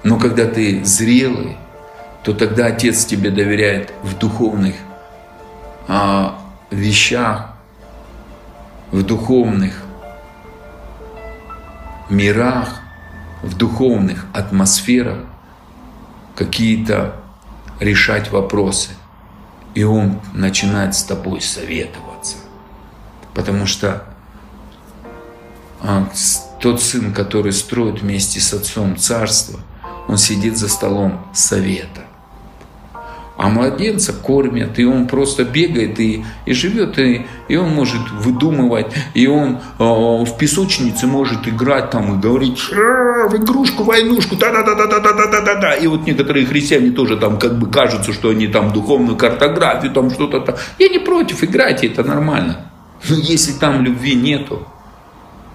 [0.03, 1.57] Но когда ты зрелый,
[2.23, 4.75] то тогда Отец тебе доверяет в духовных
[5.89, 6.39] а,
[6.71, 7.55] вещах,
[8.93, 9.83] в духовных
[12.11, 12.81] мирах,
[13.43, 15.19] в духовных атмосферах
[16.37, 17.17] какие-то
[17.79, 18.91] решать вопросы.
[19.75, 22.37] И Он начинает с тобой советоваться.
[23.33, 24.05] Потому что
[25.81, 26.09] а,
[26.61, 29.61] тот сын, который строит вместе с отцом царство,
[30.09, 32.10] он сидит за столом совета.
[33.43, 38.89] А младенца кормят, и он просто бегает и, и живет, и, и он может выдумывать,
[39.15, 45.73] и он э, в песочнице может играть там и говорить в игрушку, войнушку, да-да-да-да-да-да-да-да.
[45.77, 50.11] И вот некоторые христиане тоже там как бы кажутся, что они там духовную картографию, там
[50.11, 50.57] что-то там.
[50.79, 52.71] Я не против, играйте, это нормально.
[53.09, 54.69] Но если там любви нету,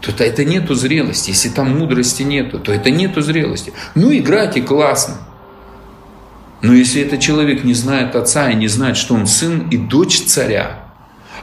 [0.02, 1.30] то это нету зрелости.
[1.30, 3.74] Если там мудрости нету, то это нету зрелости.
[3.94, 5.18] Ну, играйте классно.
[6.62, 10.22] Но если этот человек не знает отца и не знает, что он сын и дочь
[10.22, 10.80] царя,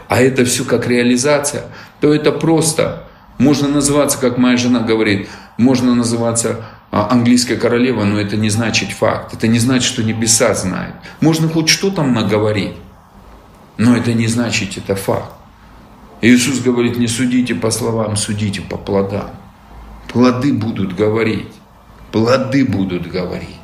[0.09, 1.67] а это все как реализация,
[2.01, 3.05] то это просто,
[3.39, 8.91] можно называться, как моя жена говорит, можно называться а, английская королева, но это не значит
[8.91, 10.97] факт, это не значит, что небеса знают.
[11.21, 12.75] Можно хоть что там наговорить,
[13.77, 15.33] но это не значит, это факт.
[16.21, 19.31] Иисус говорит, не судите по словам, судите по плодам.
[20.13, 21.53] Плоды будут говорить,
[22.11, 23.62] плоды будут говорить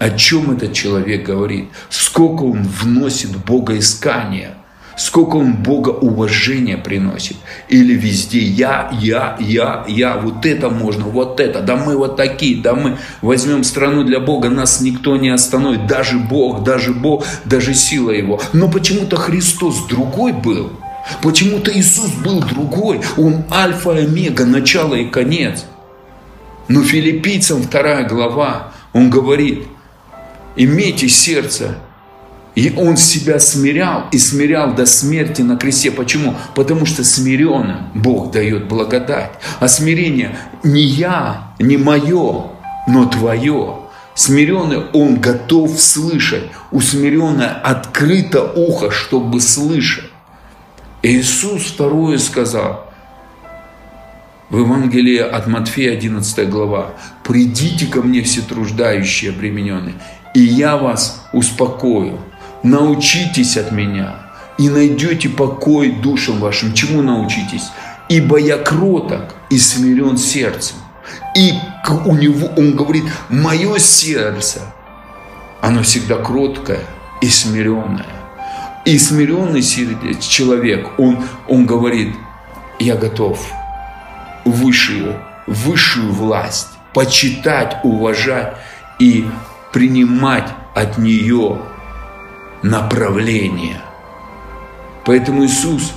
[0.00, 4.54] о чем этот человек говорит, сколько он вносит богоискания,
[4.96, 7.36] сколько он Бога уважения приносит.
[7.68, 12.62] Или везде я, я, я, я, вот это можно, вот это, да мы вот такие,
[12.62, 17.74] да мы возьмем страну для Бога, нас никто не остановит, даже Бог, даже Бог, даже
[17.74, 18.40] сила Его.
[18.54, 20.70] Но почему-то Христос другой был.
[21.22, 23.02] Почему-то Иисус был другой.
[23.18, 25.66] Он альфа и омега, начало и конец.
[26.68, 29.64] Но филиппийцам вторая глава, он говорит–
[30.56, 31.76] имейте сердце.
[32.54, 35.90] И он себя смирял и смирял до смерти на кресте.
[35.90, 36.34] Почему?
[36.54, 39.30] Потому что смиренным Бог дает благодать.
[39.60, 42.46] А смирение не я, не мое,
[42.88, 43.76] но твое.
[44.14, 46.44] Смиренный он готов слышать.
[46.72, 50.10] У смиренного открыто ухо, чтобы слышать.
[51.02, 52.90] Иисус второе сказал
[54.50, 56.90] в Евангелии от Матфея 11 глава.
[57.24, 59.94] «Придите ко мне все труждающие, обремененные,
[60.34, 62.18] и я вас успокою.
[62.62, 64.16] Научитесь от меня,
[64.60, 66.74] и найдете покой душам вашим.
[66.74, 67.70] Чему научитесь?
[68.10, 70.76] Ибо я кроток и смирен сердцем.
[71.34, 71.54] И
[72.04, 74.60] у него, он говорит, мое сердце,
[75.62, 76.80] оно всегда кроткое
[77.22, 78.04] и смиренное.
[78.84, 82.14] И смиренный человек, он, он говорит,
[82.78, 83.40] я готов
[84.44, 85.16] высшую,
[85.46, 88.56] высшую власть почитать, уважать
[88.98, 89.26] и
[89.72, 91.58] принимать от нее
[92.62, 93.80] направление.
[95.04, 95.92] Поэтому Иисус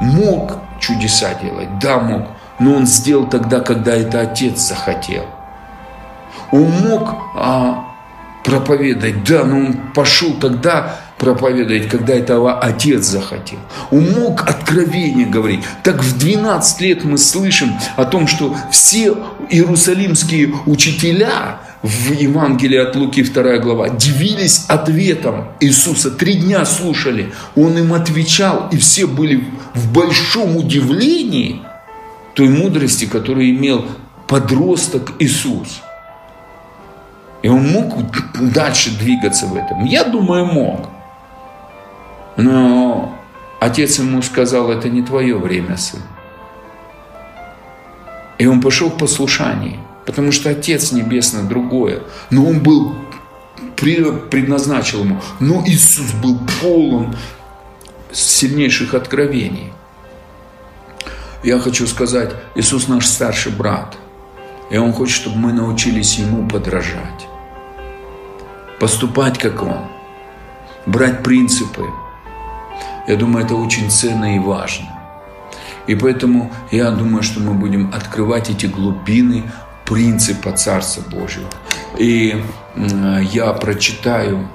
[0.00, 5.26] мог чудеса делать, да, мог, но Он сделал тогда, когда это Отец захотел.
[6.52, 7.84] Он мог а,
[8.44, 13.58] проповедовать, да, но Он пошел тогда проповедовать, когда этого Отец захотел.
[13.90, 15.64] Он мог откровение говорить.
[15.82, 19.16] Так в 12 лет мы слышим о том, что все
[19.48, 26.10] иерусалимские учителя, в Евангелии от Луки 2 глава, дивились ответом Иисуса.
[26.10, 27.32] Три дня слушали.
[27.54, 29.44] Он им отвечал, и все были
[29.74, 31.62] в большом удивлении
[32.34, 33.84] той мудрости, которую имел
[34.26, 35.80] подросток Иисус.
[37.42, 37.94] И он мог
[38.52, 39.84] дальше двигаться в этом.
[39.84, 40.88] Я думаю, мог.
[42.36, 43.16] Но
[43.60, 46.00] отец ему сказал, это не твое время, сын.
[48.38, 49.78] И он пошел в послушании.
[50.06, 52.02] Потому что Отец Небесный другое.
[52.30, 52.94] Но он был,
[53.76, 55.20] предназначил ему.
[55.40, 57.16] Но Иисус был полон
[58.12, 59.72] сильнейших откровений.
[61.42, 63.96] Я хочу сказать, Иисус наш старший брат.
[64.70, 67.28] И Он хочет, чтобы мы научились Ему подражать.
[68.80, 69.86] Поступать, как Он.
[70.86, 71.84] Брать принципы.
[73.06, 74.88] Я думаю, это очень ценно и важно.
[75.86, 79.44] И поэтому я думаю, что мы будем открывать эти глубины
[79.86, 81.48] принципа Царства Божьего.
[81.98, 82.42] И
[83.32, 84.48] я прочитаю,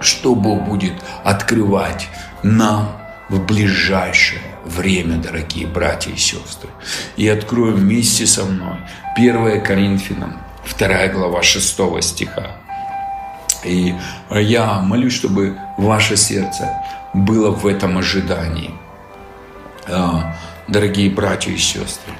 [0.00, 2.08] что Бог будет открывать
[2.42, 2.96] нам
[3.28, 6.70] в ближайшее время, дорогие братья и сестры.
[7.16, 8.78] И открою вместе со мной
[9.16, 10.40] 1 Коринфянам,
[10.78, 12.56] 2 глава 6 стиха.
[13.64, 13.94] И
[14.30, 16.68] я молюсь, чтобы ваше сердце
[17.14, 18.72] было в этом ожидании.
[19.88, 20.34] А,
[20.68, 22.14] дорогие братья и сестры,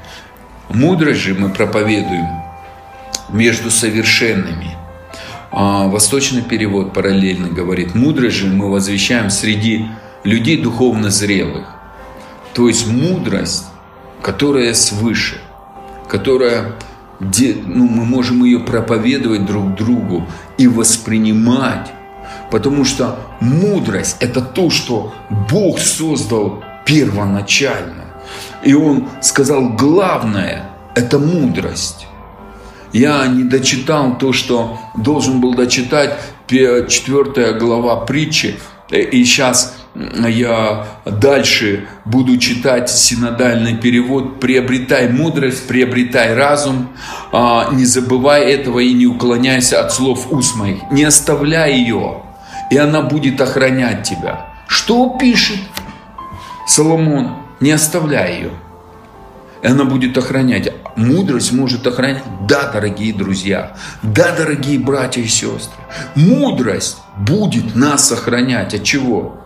[0.69, 2.29] Мудрость же мы проповедуем
[3.29, 4.77] между совершенными.
[5.51, 9.87] А восточный перевод параллельно говорит, мудрость же мы возвещаем среди
[10.25, 11.67] людей духовно зрелых.
[12.55, 13.67] То есть мудрость,
[14.23, 15.41] которая свыше,
[16.09, 16.75] которая
[17.21, 20.27] ну, мы можем ее проповедовать друг другу
[20.59, 21.93] и воспринимать,
[22.51, 25.15] потому что мудрость– это то, что
[25.51, 28.05] Бог создал первоначально.
[28.63, 32.07] И он сказал, главное– это мудрость.
[32.93, 38.59] Я не дочитал то, что должен был дочитать 4 глава притчи,
[38.91, 46.91] и сейчас я дальше буду читать синодальный перевод «Приобретай мудрость, приобретай разум,
[47.33, 52.23] а, не забывай этого и не уклоняйся от слов уст моих, не оставляй ее,
[52.71, 54.47] и она будет охранять тебя».
[54.67, 55.61] Что пишет
[56.67, 57.41] Соломон?
[57.63, 58.51] Не оставляй ее,
[59.63, 60.71] и она будет охранять.
[60.97, 62.25] Мудрость может охранять.
[62.47, 65.81] Да, дорогие друзья, да, дорогие братья и сестры,
[66.15, 68.75] мудрость будет нас охранять.
[68.75, 69.39] От чего?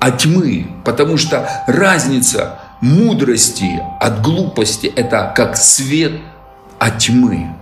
[0.00, 6.12] от тьмы, потому что разница мудрости от глупости– это как свет
[6.78, 7.54] от тьмы.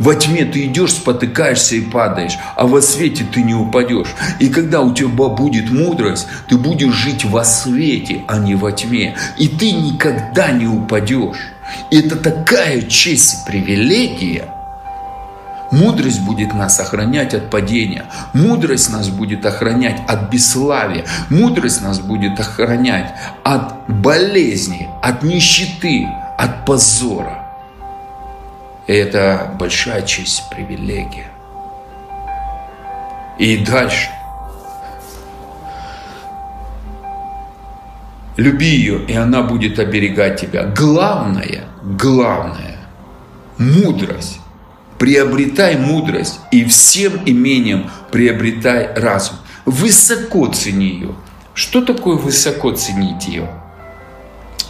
[0.00, 4.08] Во тьме ты идешь, спотыкаешься и падаешь, а во свете ты не упадешь.
[4.38, 9.14] И когда у тебя будет мудрость, ты будешь жить во свете, а не во тьме.
[9.38, 11.52] И ты никогда не упадешь.
[11.90, 14.48] И это такая честь и привилегия–
[15.70, 18.06] Мудрость будет нас охранять от падения.
[18.32, 21.04] Мудрость нас будет охранять от бесславия.
[21.28, 27.49] Мудрость нас будет охранять от болезни, от нищеты, от позора.
[28.90, 31.30] И это большая честь привилегия.
[33.38, 34.08] И дальше.
[38.36, 40.64] Люби ее, и она будет оберегать тебя.
[40.64, 42.78] Главное, главное,
[43.58, 44.40] мудрость
[44.98, 49.36] приобретай мудрость и всем имением приобретай разум.
[49.66, 51.14] Высоко цени ее.
[51.54, 53.48] Что такое высоко ценить ее,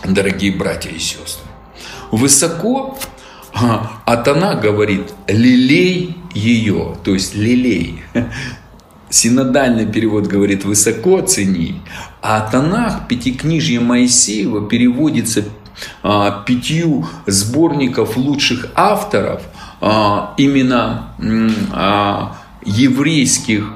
[0.04, 1.46] дорогие братья и сестры?
[2.10, 2.98] Высоко,
[3.62, 8.02] а, а она говорит, лелей ее, то есть лелей.
[9.08, 11.80] Синодальный перевод говорит «высоко цени»,
[12.22, 15.44] а Танах, Пятикнижье Моисеева, переводится
[16.02, 19.42] а, пятью сборников лучших авторов–
[19.80, 21.14] а, именно
[21.72, 23.72] а, еврейских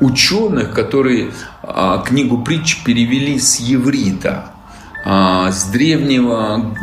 [0.00, 1.32] ученых, которые
[2.04, 4.52] книгу притч перевели с еврита,
[5.04, 6.74] с древнего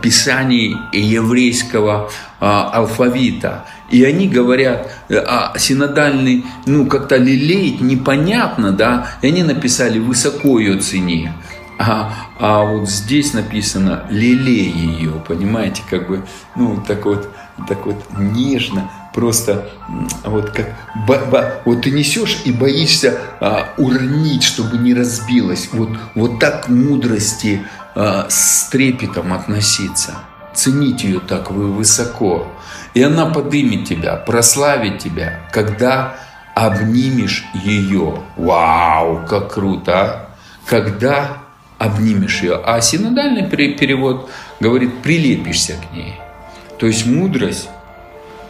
[0.00, 2.10] писаний еврейского
[2.40, 3.64] алфавита.
[3.90, 10.78] И они говорят, а синодальный, ну, как-то лелеять непонятно, да, и они написали «высоко ее
[10.78, 11.30] цени».
[11.78, 17.28] А, а вот здесь написано «лелей ее», понимаете, как бы, ну, так вот,
[17.68, 19.68] так вот нежно, просто
[20.24, 20.70] вот как,
[21.64, 25.68] вот ты несешь и боишься а, уронить, чтобы не разбилось.
[25.72, 27.62] Вот, вот так мудрости
[27.94, 30.14] а, с трепетом относиться.
[30.54, 32.46] Ценить ее так вы высоко.
[32.94, 36.14] И она подымет тебя, прославит тебя, когда
[36.54, 38.22] обнимешь ее.
[38.36, 40.28] Вау, как круто, а!
[40.66, 41.38] Когда
[41.78, 42.60] обнимешь ее.
[42.64, 46.14] А синодальный перевод говорит, прилепишься к ней.
[46.78, 47.68] То есть мудрость,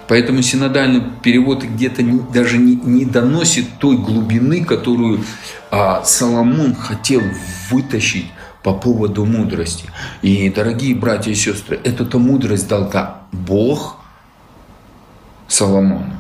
[0.08, 5.24] поэтому синодальный перевод где-то даже не, не доносит той глубины, которую
[5.70, 7.22] а, Соломон хотел
[7.70, 8.26] вытащить
[8.62, 9.86] по поводу мудрости.
[10.22, 13.96] И, дорогие братья и сестры, эту-то мудрость дал-то Бог
[15.48, 16.16] Соломону.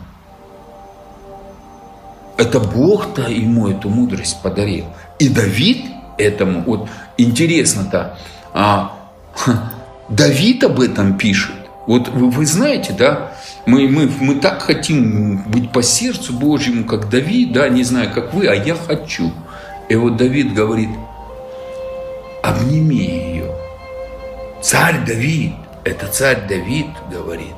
[2.36, 4.86] Это Бог-то ему эту мудрость подарил.
[5.18, 5.86] И Давид
[6.18, 6.62] этому.
[6.62, 8.18] Вот интересно-то,
[8.52, 8.96] а,
[10.08, 11.61] Давид об этом пишет.
[11.86, 13.32] Вот вы, вы знаете, да,
[13.66, 18.32] мы, мы, мы так хотим быть по сердцу Божьему, как Давид, да, не знаю, как
[18.34, 19.32] вы, а я хочу.
[19.88, 20.90] И вот Давид говорит,
[22.42, 23.50] обними ее.
[24.62, 25.54] Царь Давид,
[25.84, 27.54] это царь Давид говорит.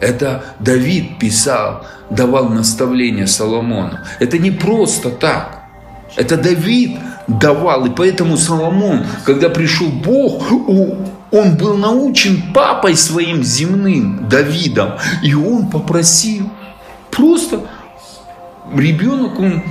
[0.00, 3.98] Это Давид писал, давал наставление Соломону.
[4.18, 5.64] Это не просто так.
[6.16, 6.98] Это Давид
[7.28, 7.86] давал.
[7.86, 10.50] И поэтому Соломон, когда пришел Бог,
[11.30, 14.94] он был научен папой своим земным, Давидом.
[15.22, 16.50] И он попросил
[17.10, 17.62] просто
[18.74, 19.62] ребенок, он,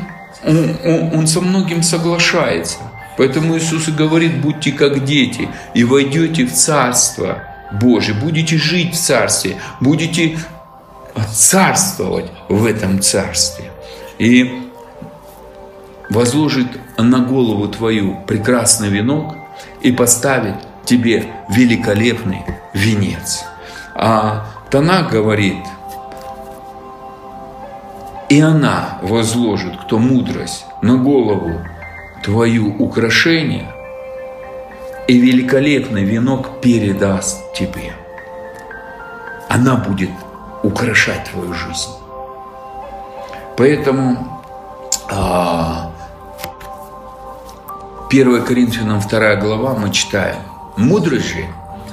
[0.45, 2.77] он, он, он со многим соглашается.
[3.17, 8.97] Поэтому Иисус и говорит, будьте как дети, и войдете в Царство Божие, будете жить в
[8.97, 10.37] Царстве, будете
[11.33, 13.71] царствовать в этом Царстве.
[14.19, 14.69] И
[16.09, 16.67] возложит
[17.01, 19.35] на голову твою прекрасный венок
[19.81, 23.45] и поставит тебе великолепный венец.
[23.95, 25.63] А Танак говорит,
[28.29, 31.59] и она возложит, кто мудрость, на голову
[32.23, 33.71] твою украшение,
[35.07, 37.93] и великолепный венок передаст тебе.
[39.49, 40.11] Она будет
[40.61, 41.89] украшать твою жизнь.
[43.57, 44.41] Поэтому
[45.11, 45.88] а,
[48.10, 50.38] 1 Коринфянам 2 глава мы читаем.
[50.78, 51.45] Мудрость же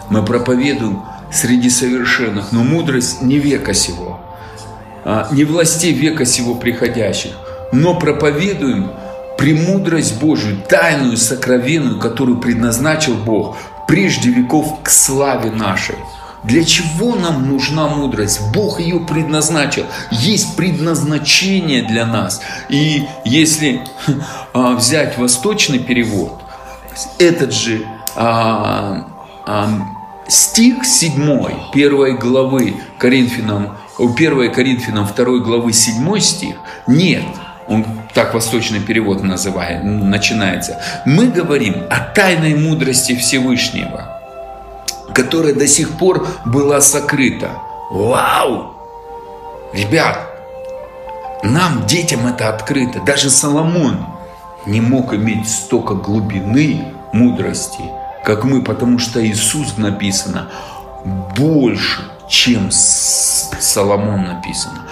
[0.09, 4.19] мы проповедуем среди совершенных, но мудрость не века сего.
[5.05, 7.33] а, не властей века сего приходящих,
[7.71, 8.93] но проповедуем
[9.37, 15.97] премудрость Божию, тайную, сокровенную, которую предназначил Бог прежде веков к славе нашей.
[16.47, 18.41] Для чего нам нужна мудрость?
[18.53, 19.85] Бог ее предназначил.
[20.13, 22.41] Есть предназначение для нас.
[22.69, 23.83] И если
[24.53, 26.41] а, взять восточный перевод,
[27.19, 27.85] этот же
[28.15, 29.09] а,
[29.45, 29.69] а,
[30.29, 37.25] стих 7 первой главы Коринфянам, 1 Коринфянам 2 главы 7 стих, нет,
[37.67, 37.85] он
[38.15, 40.81] так восточный перевод называет, начинается.
[41.07, 44.13] Мы говорим о тайной мудрости Всевышнего–
[45.17, 47.53] которая до сих пор была сокрыта.
[47.91, 48.75] Вау!
[49.73, 50.19] Ребят,
[51.43, 53.01] нам, детям, это открыто.
[53.01, 54.07] Даже Соломон
[54.67, 57.83] не мог иметь столько глубины мудрости,
[58.25, 60.51] как мы, потому что Иисус написано
[61.35, 64.83] больше, чем Соломон написано.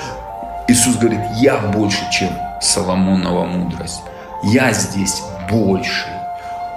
[0.69, 2.31] Иисус говорит, я больше, чем
[2.63, 4.01] Соломонова мудрость.
[4.43, 6.14] Я здесь больше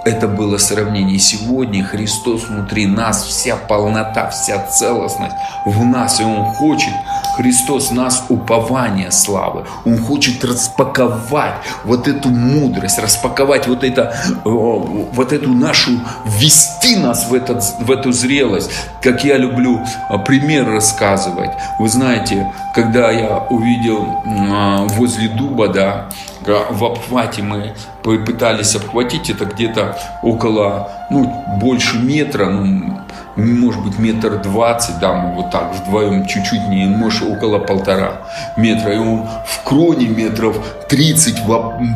[0.04, 1.18] это было сравнение.
[1.18, 5.34] Сегодня Христос внутри нас, вся полнота, вся целостность
[5.64, 6.20] в нас.
[6.20, 6.92] И Он хочет,
[7.36, 9.64] Христос нас упование славы.
[9.84, 15.92] Он хочет распаковать вот эту мудрость, распаковать вот, это, вот эту нашу,
[16.26, 18.70] ввести нас в, этот, в эту зрелость.
[19.02, 21.50] Как я люблю а, пример рассказывать.
[21.78, 26.08] Вы знаете, когда я увидел а, возле дуба, да,
[26.46, 32.97] в обхвате мы пытались обхватить, это где-то около, ну, больше метра, ну,
[33.38, 38.22] может быть, метр двадцать, да, мы вот так вдвоем чуть-чуть не, может, около полтора
[38.56, 38.94] метра.
[38.94, 40.56] И он в кроне метров
[40.88, 41.42] 30,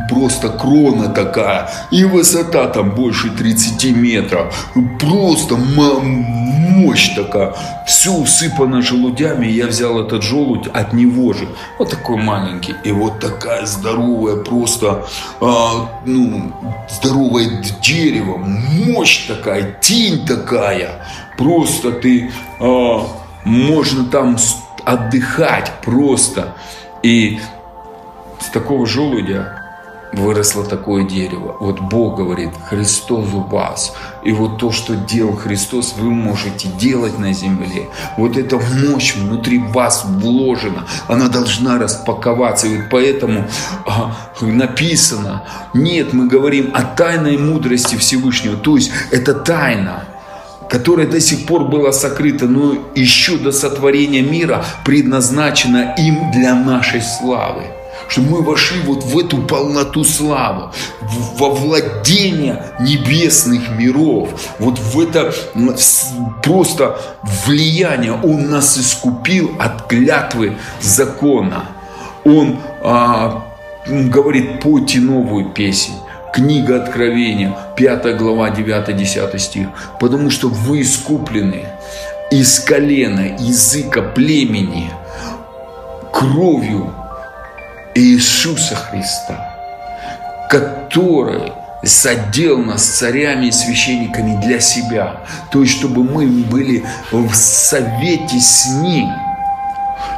[0.08, 1.68] просто крона такая.
[1.90, 4.70] И высота там больше 30 метров.
[5.00, 7.54] Просто мощь такая.
[7.86, 9.46] Все усыпано желудями.
[9.46, 11.48] Я взял этот желудь от него же.
[11.78, 12.74] Вот такой маленький.
[12.84, 15.06] И вот такая здоровая, просто,
[15.40, 16.52] а, ну,
[16.90, 18.36] здоровое дерево.
[18.36, 21.06] Мощь такая, тень такая.
[21.36, 22.30] Просто ты,
[22.60, 23.06] а,
[23.44, 24.36] можно там
[24.84, 26.54] отдыхать просто.
[27.02, 27.40] И
[28.40, 29.62] с такого желудя
[30.12, 31.56] выросло такое дерево.
[31.58, 33.94] Вот Бог говорит, Христос у вас.
[34.24, 37.88] И вот то, что делал Христос, вы можете делать на земле.
[38.16, 40.86] Вот эта мощь внутри вас вложена.
[41.08, 42.66] Она должна распаковаться.
[42.66, 43.48] И вот поэтому
[43.86, 48.56] а, написано, нет, мы говорим о тайной мудрости Всевышнего.
[48.56, 50.04] То есть это тайна
[50.72, 57.02] которая до сих пор была сокрыта, но еще до сотворения мира предназначена им для нашей
[57.02, 57.64] славы
[58.08, 60.70] что мы вошли вот в эту полноту славы,
[61.36, 65.32] во владение небесных миров, вот в это
[66.42, 67.00] просто
[67.46, 68.12] влияние.
[68.12, 71.64] Он нас искупил от клятвы закона.
[72.24, 73.44] Он а,
[73.86, 75.94] говорит, пойте новую песнь.
[76.32, 79.68] Книга Откровения, 5 глава, 9-10 стих.
[80.00, 81.66] Потому что вы искуплены
[82.30, 84.90] из колена, языка, племени,
[86.10, 86.94] кровью
[87.94, 89.54] Иисуса Христа,
[90.48, 91.52] который
[91.82, 95.20] задел нас царями и священниками для себя,
[95.50, 99.10] то есть чтобы мы были в совете с Ним–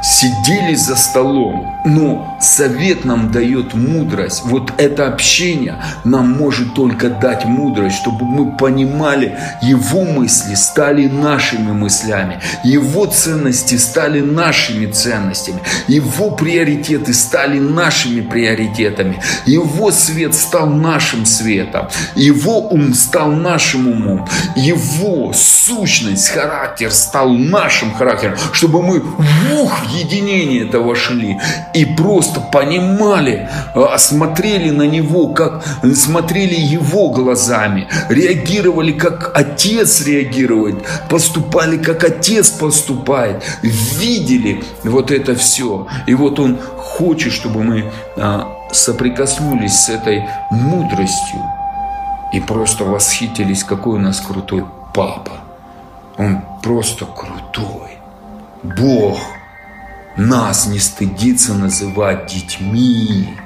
[0.05, 1.75] сидели за столом.
[1.83, 4.43] Но совет нам дает мудрость.
[4.45, 11.71] Вот это общение нам может только дать мудрость, чтобы мы понимали, его мысли стали нашими
[11.71, 21.25] мыслями, его ценности стали нашими ценностями, его приоритеты стали нашими приоритетами, его свет стал нашим
[21.25, 29.79] светом, его ум стал нашим умом, его сущность, характер стал нашим характером, чтобы мы вух
[29.95, 31.37] единение это вошли
[31.73, 35.63] и просто понимали, а, смотрели на него, как
[35.95, 40.75] смотрели его глазами, реагировали, как отец реагирует,
[41.09, 45.87] поступали, как отец поступает, видели вот это все.
[46.07, 51.41] И вот он хочет, чтобы мы а, соприкоснулись с этой мудростью
[52.33, 55.31] и просто восхитились, какой у нас крутой папа.
[56.17, 57.97] Он просто крутой.
[58.63, 59.19] Бог
[60.17, 63.37] нас не стыдится называть детьми.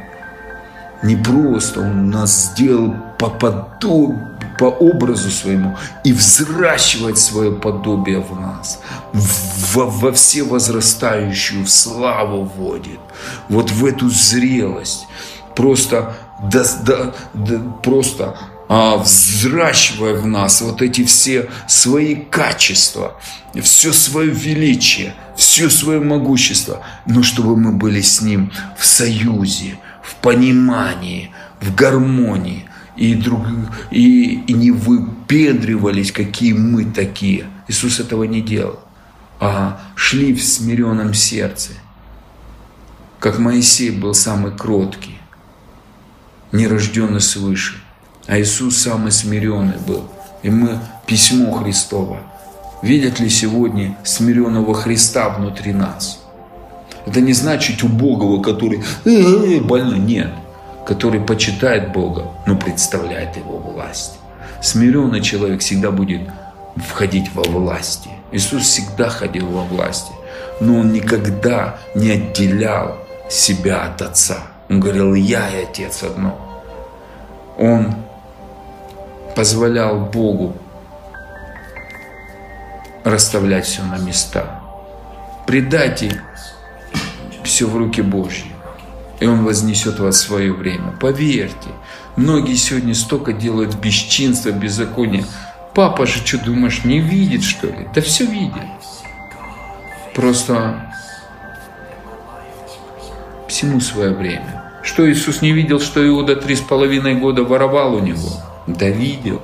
[1.02, 4.16] Не просто Он нас сделал по, подоб...
[4.58, 8.82] по образу своему и взращивать свое подобие в нас.
[9.14, 13.00] Во, во все возрастающую в славу вводит.
[13.48, 15.08] Вот в эту зрелость.
[15.56, 18.38] Просто, да, да, да, просто
[18.70, 23.20] взращивая в нас вот эти все свои качества,
[23.64, 30.16] все свое величие, все свое могущество, но чтобы мы были с Ним в союзе, в
[30.16, 33.48] понимании, в гармонии, и, друг,
[33.90, 37.48] и, и не выпендривались, какие мы такие.
[37.68, 38.82] Иисус этого не делал,
[39.40, 41.72] а шли в смиренном сердце,
[43.20, 45.18] как Моисей был самый кроткий,
[46.52, 47.82] нерожденный свыше,
[48.30, 50.04] а Иисус самый смиренный был.
[50.44, 52.20] И мы письмо Христово.
[52.82, 56.22] Видят ли сегодня смиренного Христа внутри нас?
[57.06, 59.96] Это не значит убогого, который э -э -э, больно.
[59.96, 60.30] Нет
[60.90, 64.14] который почитает Бога, но представляет Его власть.
[64.60, 66.22] Смиренный человек всегда будет
[66.78, 68.10] входить во власти.
[68.32, 70.12] Иисус всегда ходил во власти,
[70.60, 72.98] но Он никогда не отделял
[73.30, 74.38] себя от Отца.
[74.68, 76.36] Он говорил, я и Отец одно.
[77.60, 77.94] Он
[79.40, 80.54] позволял Богу
[83.06, 84.60] расставлять все на места.
[85.48, 86.22] Предайте
[87.46, 88.52] все в руки Божьи
[89.22, 90.92] и Он вознесет вас в свое время.
[91.00, 91.70] Поверьте,
[92.18, 95.24] многие сегодня столько делают бесчинства, беззакония.
[95.74, 97.88] Папа же, что думаешь, не видит, что ли?
[97.96, 98.68] Да все видит.
[100.16, 100.94] Просто
[103.48, 104.66] всему свое время.
[104.84, 108.32] Что Иисус не видел, что Иуда три с половиной года воровал у него?
[108.78, 109.42] Да видел.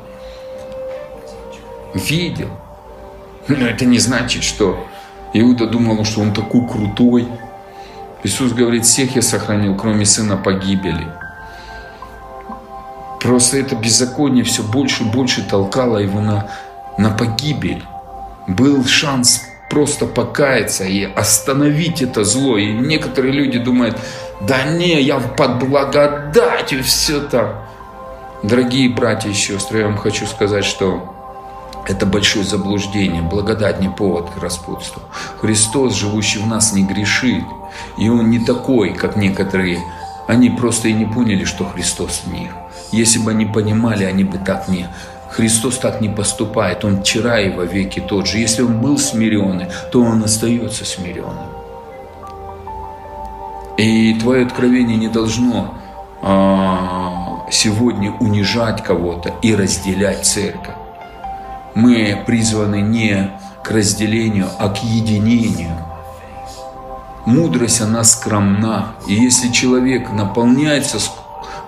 [1.96, 2.50] Видел.
[3.48, 4.86] Но это не значит, что
[5.34, 7.28] Иуда думал, что он такой крутой,
[8.24, 11.08] Иисус говорит, всех я сохранил, кроме сына погибели.
[13.20, 16.50] Просто это беззаконие все больше и больше толкало его на,
[16.98, 17.84] на погибель.
[18.48, 22.58] Был шанс просто покаяться и остановить это зло.
[22.58, 24.00] И некоторые люди думают,
[24.42, 27.66] да не, я под благодатью все так.
[28.44, 31.16] Дорогие братья и сестры, я вам хочу сказать, что
[31.88, 33.22] это большое заблуждение.
[33.22, 35.02] Благодать не повод к распутству.
[35.40, 37.44] Христос, живущий в нас, не грешит.
[37.98, 39.80] И Он не такой, как некоторые.
[40.28, 42.52] Они просто и не поняли, что Христос в них.
[42.92, 44.88] Если бы они понимали, они бы так не...
[45.32, 46.86] Христос так не поступает.
[46.86, 48.38] Он вчера и во веки тот же.
[48.38, 51.50] Если Он был смиренный, то Он остается смиренным.
[53.78, 55.76] И твое откровение не должно
[56.22, 60.76] а, сегодня унижать кого-то и разделять церковь.
[61.74, 63.32] Мы призваны не
[63.64, 65.76] к разделению, а к единению.
[67.26, 68.94] Мудрость, она скромна.
[69.08, 71.00] И если человек наполняется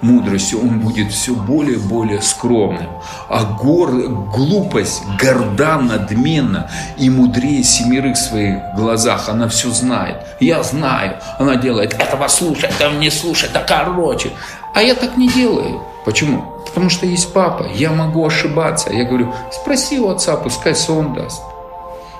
[0.02, 2.88] мудростью, он будет все более и более скромным.
[3.30, 3.92] А гор,
[4.34, 9.30] глупость горда, надменна и мудрее семерых в своих глазах.
[9.30, 10.18] Она все знает.
[10.40, 11.18] Я знаю.
[11.40, 14.32] Она делает этого слушай, этого не слушай, да короче.
[14.78, 15.82] А я так не делаю.
[16.06, 16.44] Почему?
[16.68, 18.94] Потому что есть папа, я могу ошибаться.
[18.94, 21.42] Я говорю, спроси у отца, пускай сон даст.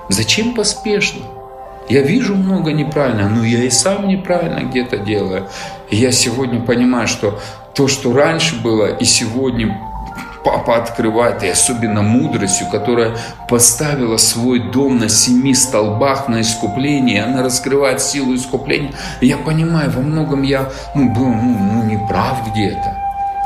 [0.08, 1.20] Зачем поспешно?
[1.88, 5.46] Я вижу много неправильно, но я и сам неправильно где-то делаю.
[5.88, 7.38] И я сегодня понимаю, что
[7.74, 9.80] то, что раньше было, и сегодня
[10.44, 13.16] папа открывает, и особенно мудростью, которая
[13.48, 18.92] поставила свой дом на семи столбах на искупление, она раскрывает силу искупления.
[19.20, 22.97] Я понимаю, во многом я ну, был ну, ну, неправ где-то.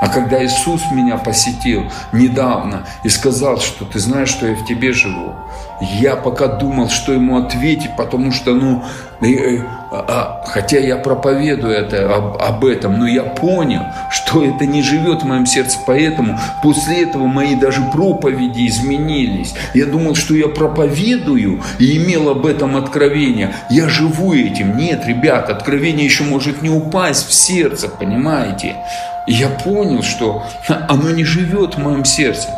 [0.02, 4.92] А когда Иисус меня посетил недавно и сказал, что ты знаешь, что я в тебе
[4.92, 5.36] живу,
[5.80, 8.82] я пока думал, что ему ответить, потому что, ну,
[9.20, 9.60] э,
[9.92, 15.22] а, хотя я проповедую это, об, об этом, но я понял, что это не живет
[15.22, 19.54] в моем сердце, поэтому после этого мои даже проповеди изменились.
[19.72, 23.54] Я думал, что я проповедую и имел об этом откровение.
[23.70, 24.76] Я живу этим.
[24.76, 28.74] Нет, ребят, откровение еще может не упасть в сердце, понимаете?
[29.26, 30.42] Я понял, что
[30.88, 32.48] оно не живет в моем сердце.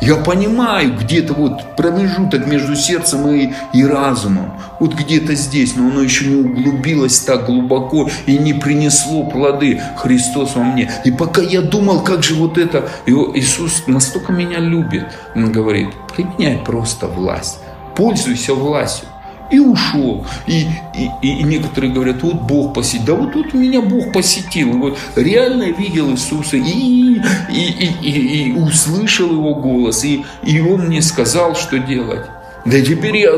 [0.00, 4.52] Я понимаю где-то вот промежуток между сердцем и, и разумом.
[4.78, 10.56] Вот где-то здесь, но оно еще не углубилось так глубоко и не принесло плоды Христос
[10.56, 10.90] во мне.
[11.04, 16.58] И пока я думал, как же вот это, Иисус настолько меня любит, Он говорит, применяй
[16.58, 17.60] просто власть,
[17.96, 19.08] пользуйся властью
[19.54, 20.26] и ушел.
[20.46, 23.04] И, и, и некоторые говорят, вот Бог посетил.
[23.06, 24.72] Да вот тут меня Бог посетил.
[24.78, 30.04] Вот реально видел Иисуса и, и, и, и, и услышал его голос.
[30.04, 32.26] И, и он мне сказал, что делать.
[32.64, 33.32] Да теперь я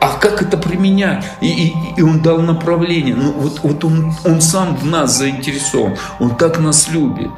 [0.00, 1.24] а как это применять?
[1.40, 3.14] И, и, и он дал направление.
[3.14, 5.96] Ну, вот, вот он, он сам в нас заинтересован.
[6.18, 7.30] Он так нас любит.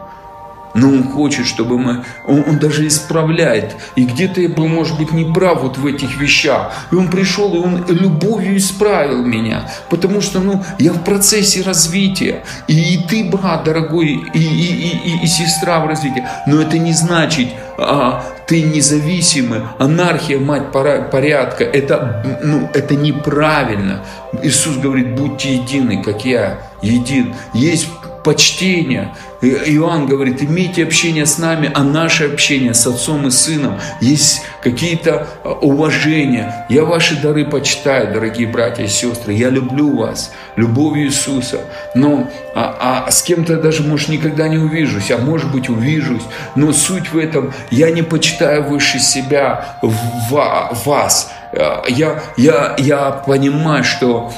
[0.77, 3.77] Но Он хочет, чтобы мы, Он, он даже исправляет.
[3.97, 6.73] И где-то я был, может быть, неправ вот в этих вещах.
[6.93, 9.69] И Он пришел, и Он любовью исправил меня.
[9.91, 12.45] Потому что, ну, я в процессе развития.
[12.69, 16.25] И, и ты, брат дорогой, и, и, и, и сестра в развитии.
[16.47, 17.49] Но это не значит,
[17.79, 21.65] а, ты независимый, анархия, мать порядка.
[21.65, 24.05] Это, ну, это неправильно.
[24.43, 27.35] Иисус говорит, будьте едины, как я един.
[27.55, 27.89] Есть
[28.27, 29.15] почтение.
[29.43, 35.27] Иоанн говорит, имейте общение с нами, а наше общение с Отцом и Сыном есть какие-то
[35.45, 36.67] а, уважения.
[36.69, 39.35] Я ваши дары почитаю, дорогие братья и сестры.
[39.35, 41.61] Я люблю вас, любовью Иисуса.
[41.95, 46.23] Но а, а с кем-то я даже, может, никогда не увижусь, а может быть, увижусь.
[46.55, 51.31] Но суть в этом, я не почитаю выше себя в вас.
[51.53, 54.33] А, я, я, я понимаю, что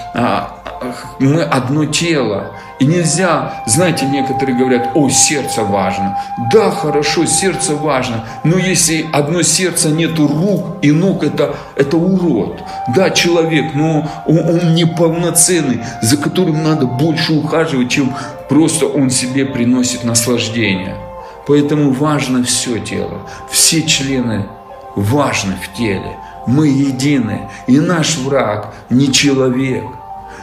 [1.18, 2.53] мы одно тело.
[2.79, 6.16] И нельзя, знаете, некоторые говорят, о, сердце важно.
[6.53, 12.62] Да, хорошо, сердце важно, но если одно сердце нету рук и ног, это, это урод.
[12.95, 18.14] Да, человек, но он, он неполноценный, за которым надо больше ухаживать, чем
[18.49, 20.95] просто он себе приносит наслаждение.
[21.49, 24.47] Поэтому важно все тело, все члены
[24.95, 26.16] важны в теле.
[26.47, 29.85] Мы едины, и наш враг не человек–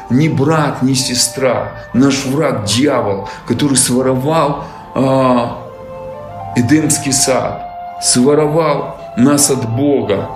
[0.09, 1.71] ни брат, ни сестра.
[1.93, 5.47] Наш враг дьявол, который своровал э,
[6.57, 7.61] Эдемский сад,
[8.01, 10.29] своровал нас от Бога,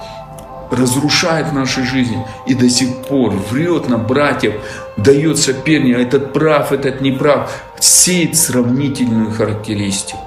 [0.72, 4.56] разрушает наши жизни и до сих пор врет на братьев,
[4.98, 10.20] дает соперника, этот прав, этот не прав, сеет сравнительную характеристику.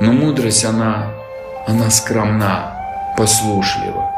[0.00, 1.08] Но мудрость, она,
[1.66, 2.74] она скромна,
[3.16, 4.10] послушлива.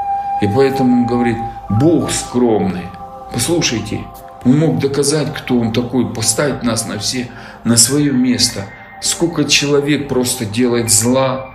[0.42, 1.36] И поэтому он говорит,
[1.68, 2.86] Бог скромный–
[3.32, 4.04] Послушайте,
[4.44, 7.28] он мог доказать, кто он такой, поставить нас на все,
[7.64, 8.66] на свое место.
[9.02, 11.50] Сколько человек просто делает зла.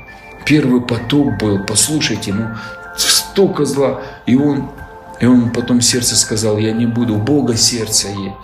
[0.45, 2.49] Первый потоп был, послушайте, ну,
[2.97, 4.01] столько зла.
[4.25, 4.69] И он,
[5.19, 8.35] и он потом сердце сказал, я не буду, у Бога сердце есть.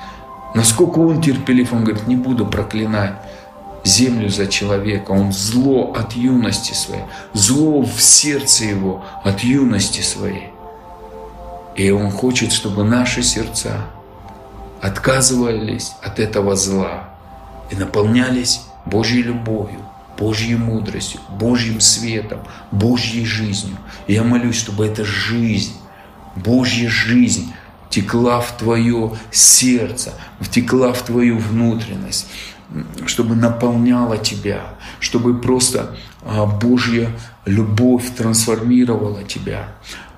[0.53, 3.13] Насколько он терпелив, он говорит, не буду проклинать
[3.84, 5.11] землю за человека.
[5.11, 7.03] Он зло от юности своей,
[7.34, 10.51] зло в сердце его от юности своей.
[11.76, 13.86] И Он хочет, чтобы наши сердца
[14.82, 17.09] отказывались от этого зла
[17.69, 19.80] и наполнялись Божьей любовью,
[20.17, 22.39] Божьей мудростью, Божьим светом,
[22.72, 23.78] Божьей жизнью.
[24.07, 25.74] И я молюсь, чтобы эта жизнь,
[26.36, 27.53] Божья жизнь
[27.89, 32.28] текла в твое сердце, втекла в твою внутренность,
[33.05, 37.11] чтобы наполняла тебя, чтобы просто а, Божья
[37.45, 39.69] любовь трансформировала тебя,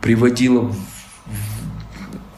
[0.01, 0.71] приводила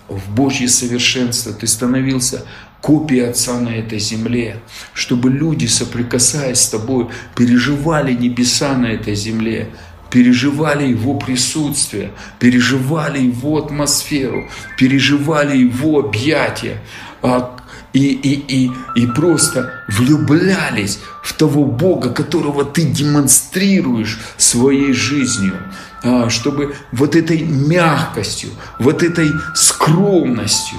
[0.07, 2.45] в Божье совершенство, ты становился
[2.81, 4.59] копией Отца на этой земле,
[4.93, 9.69] чтобы люди, соприкасаясь с тобой, переживали небеса на этой земле,
[10.11, 14.47] переживали Его присутствие, переживали Его атмосферу,
[14.77, 16.79] переживали Его объятия,
[17.23, 17.55] а,
[17.95, 25.55] и, и, и, и просто влюблялись в того Бога, которого ты демонстрируешь своей жизнью.
[26.03, 30.77] А, чтобы вот этой мягкостью, вот этой скромностью,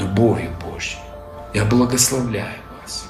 [0.00, 0.98] любовью Божьей,
[1.52, 3.04] я благословляю вас.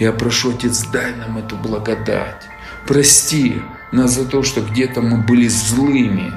[0.00, 2.42] Я прошу, Отец, дай нам эту благодать.
[2.88, 6.32] Прости нас за то, что где-то мы были злыми,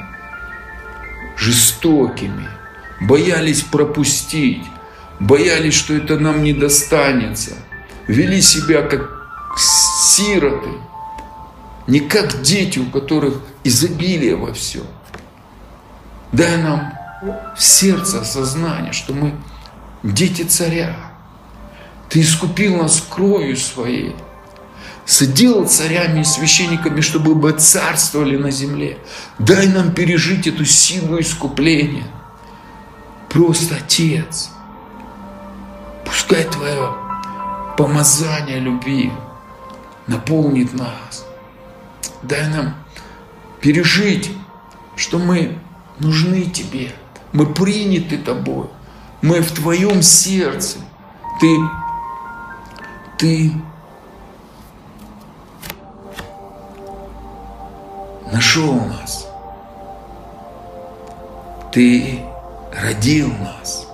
[1.37, 2.58] жестокими,
[3.01, 4.63] боялись пропустить,
[5.19, 7.51] боялись, что это нам не достанется,
[8.07, 9.09] вели себя как
[9.57, 10.69] сироты–
[11.89, 14.85] не как дети, у которых изобилие во всем.
[16.31, 16.93] Дай нам
[17.57, 19.33] в сердце осознание, что мы
[20.03, 20.95] дети царя.
[22.07, 24.15] Ты искупил нас кровью своей,
[25.05, 28.99] соделал царями и священниками, чтобы мы царствовали на земле.
[29.39, 32.05] Дай нам пережить эту силу искупления.
[33.29, 34.49] Просто Отец,
[36.03, 36.93] пускай Твое
[37.77, 39.11] помазание любви
[40.07, 41.25] наполнит нас.
[42.23, 42.73] Дай нам
[43.61, 44.31] пережить,
[44.95, 45.59] что мы
[45.99, 46.91] нужны Тебе,
[47.31, 48.67] мы приняты Тобой,
[49.21, 50.79] мы в Твоем сердце,
[51.39, 51.57] Ты,
[53.17, 53.53] Ты
[58.31, 59.27] нашел нас,
[61.71, 62.28] Ты
[62.81, 63.87] родил нас,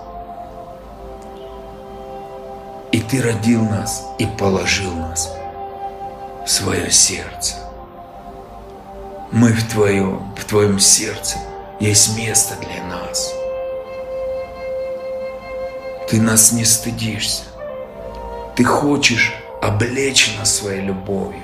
[2.92, 5.32] и Ты родил нас и положил нас
[6.44, 7.66] в свое сердце
[9.32, 11.38] мы в Твоем, в Твоем сердце
[11.80, 13.32] есть место для нас.
[16.08, 17.42] Ты нас не стыдишься.
[18.54, 21.42] Ты хочешь облечь нас своей любовью,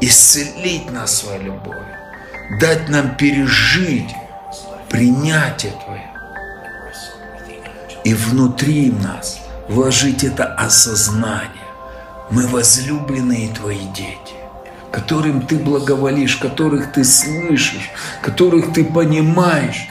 [0.00, 1.96] исцелить нас своей любовью,
[2.60, 4.14] дать нам пережить
[4.88, 6.07] принятие Твое.
[8.08, 9.38] И внутри нас
[9.68, 11.68] вложить это осознание.
[12.30, 14.34] Мы возлюбленные Твои дети,
[14.90, 17.90] которым Ты благоволишь, которых Ты слышишь,
[18.22, 19.88] которых Ты понимаешь,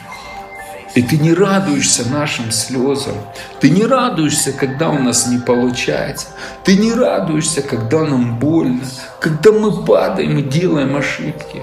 [0.96, 3.14] и ты не радуешься нашим слезам.
[3.60, 6.26] Ты не радуешься, когда у нас не получается.
[6.64, 8.82] Ты не радуешься, когда нам больно,
[9.20, 11.62] когда мы падаем и делаем ошибки.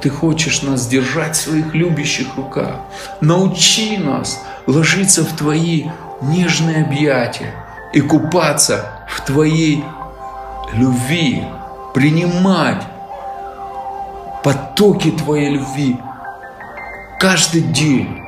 [0.00, 2.80] Ты хочешь нас держать в своих любящих руках.
[3.20, 5.86] Научи нас ложиться в Твои
[6.22, 7.52] нежные объятия
[7.92, 9.84] и купаться в Твоей
[10.72, 11.44] любви,
[11.94, 12.82] принимать
[14.42, 15.98] потоки Твоей любви
[17.18, 18.22] каждый день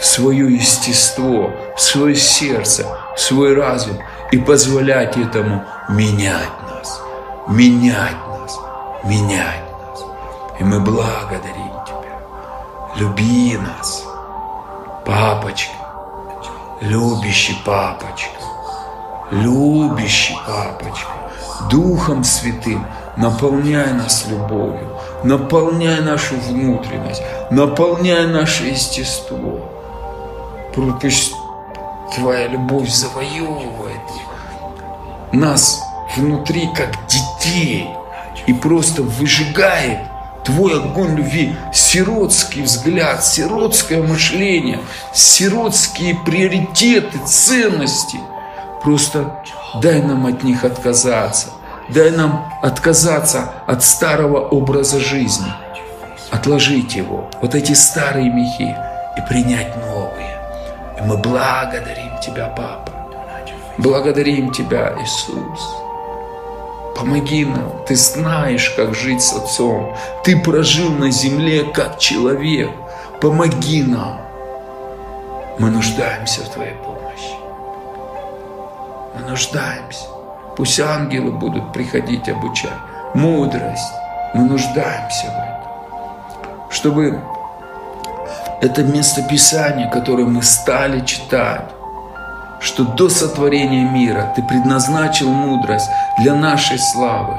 [0.00, 2.86] в свое естество, в свое сердце,
[3.16, 3.98] в свой разум
[4.32, 7.00] и позволять этому менять нас,
[7.48, 8.58] менять нас,
[9.04, 9.61] менять.
[10.58, 12.18] И мы благодарим Тебя.
[12.96, 14.04] Люби нас,
[15.04, 15.72] папочка,
[16.80, 18.38] любящий папочка,
[19.30, 21.10] любящий папочка,
[21.70, 22.86] Духом Святым
[23.16, 24.88] наполняй нас любовью,
[25.24, 29.60] наполняй нашу внутренность, наполняй наше естество.
[30.74, 31.34] Пусть
[32.14, 34.00] Твоя любовь завоевывает
[35.32, 35.82] нас
[36.14, 37.88] внутри, как детей,
[38.46, 39.98] и просто выжигает
[40.44, 44.80] Твой огонь любви, сиротский взгляд, сиротское мышление,
[45.14, 48.18] сиротские приоритеты, ценности.
[48.82, 49.42] Просто
[49.80, 51.48] дай нам от них отказаться.
[51.88, 55.52] Дай нам отказаться от старого образа жизни.
[56.30, 58.74] Отложить его, вот эти старые мехи,
[59.16, 60.40] и принять новые.
[60.98, 62.92] И мы благодарим Тебя, Папа.
[63.78, 65.81] Благодарим Тебя, Иисус.
[66.96, 67.84] Помоги нам.
[67.86, 69.94] Ты знаешь, как жить с Отцом.
[70.24, 72.70] Ты прожил на земле как человек.
[73.20, 74.20] Помоги нам.
[75.58, 77.34] Мы нуждаемся в Твоей помощи.
[79.14, 80.06] Мы нуждаемся.
[80.56, 82.70] Пусть ангелы будут приходить обучать.
[83.14, 83.92] Мудрость.
[84.34, 86.70] Мы нуждаемся в этом.
[86.70, 87.20] Чтобы
[88.60, 91.70] это место Писания, которое мы стали читать,
[92.62, 97.34] что до сотворения мира Ты предназначил мудрость для нашей славы.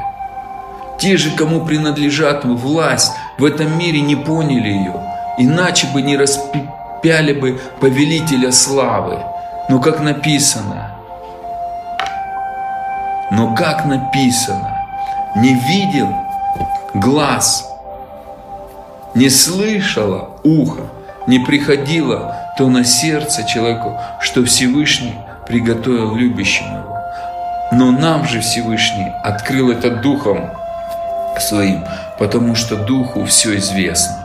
[1.00, 4.96] Те же, кому принадлежат власть в этом мире, не поняли ее,
[5.38, 9.20] иначе бы не распяли бы повелителя славы.
[9.70, 10.92] Но как написано,
[13.32, 14.78] но как написано,
[15.36, 16.10] не видел
[16.94, 17.68] глаз,
[19.16, 20.82] не слышало ухо,
[21.28, 25.16] не приходило то на сердце человеку, что Всевышний
[25.48, 26.98] приготовил любящим его.
[27.72, 30.52] Но нам же Всевышний открыл это Духом
[31.40, 31.84] Своим,
[32.20, 34.16] потому что Духу все известно.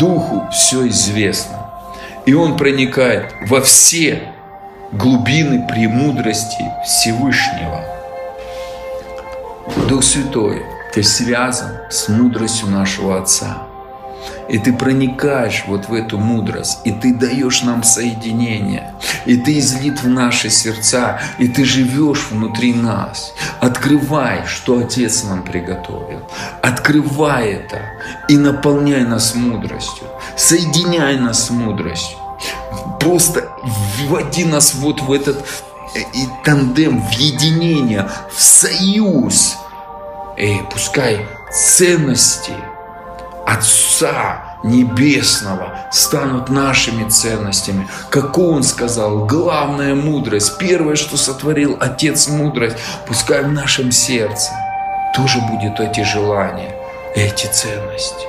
[0.00, 1.58] Духу все известно.
[2.24, 4.22] И Он проникает во все
[4.90, 7.84] глубины премудрости Всевышнего.
[9.88, 10.62] Дух Святой,
[10.94, 13.58] ты связан с мудростью нашего Отца–
[14.48, 18.94] и ты проникаешь вот в эту мудрость, и ты даешь нам соединение,
[19.24, 23.32] и ты излит в наши сердца, и ты живешь внутри нас.
[23.60, 26.20] Открывай, что Отец нам приготовил.
[26.62, 27.80] Открывай это
[28.28, 30.06] и наполняй нас мудростью.
[30.36, 32.18] Соединяй нас с мудростью.
[33.00, 33.48] Просто
[34.00, 35.38] вводи нас вот в этот
[35.94, 39.56] э, и тандем, в единение, в союз.
[40.36, 42.52] И пускай ценности–
[43.46, 47.88] Отца Небесного станут нашими ценностями.
[48.10, 52.76] Как Он сказал, главная мудрость, первое, что сотворил Отец мудрость,
[53.06, 54.52] пускай в нашем сердце
[55.14, 56.74] тоже будет эти желания,
[57.14, 58.26] эти ценности.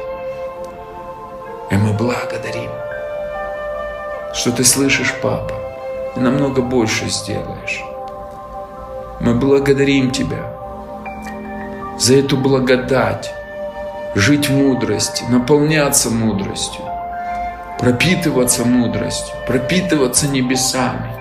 [1.72, 2.72] И мы благодарим,
[4.34, 5.54] что ты слышишь, Папа,
[6.16, 7.84] и намного больше сделаешь.
[9.20, 10.54] Мы благодарим Тебя
[11.98, 13.34] за эту благодать,
[14.16, 16.82] жить в мудрости, наполняться мудростью,
[17.80, 21.12] пропитываться мудростью, пропитываться небесами,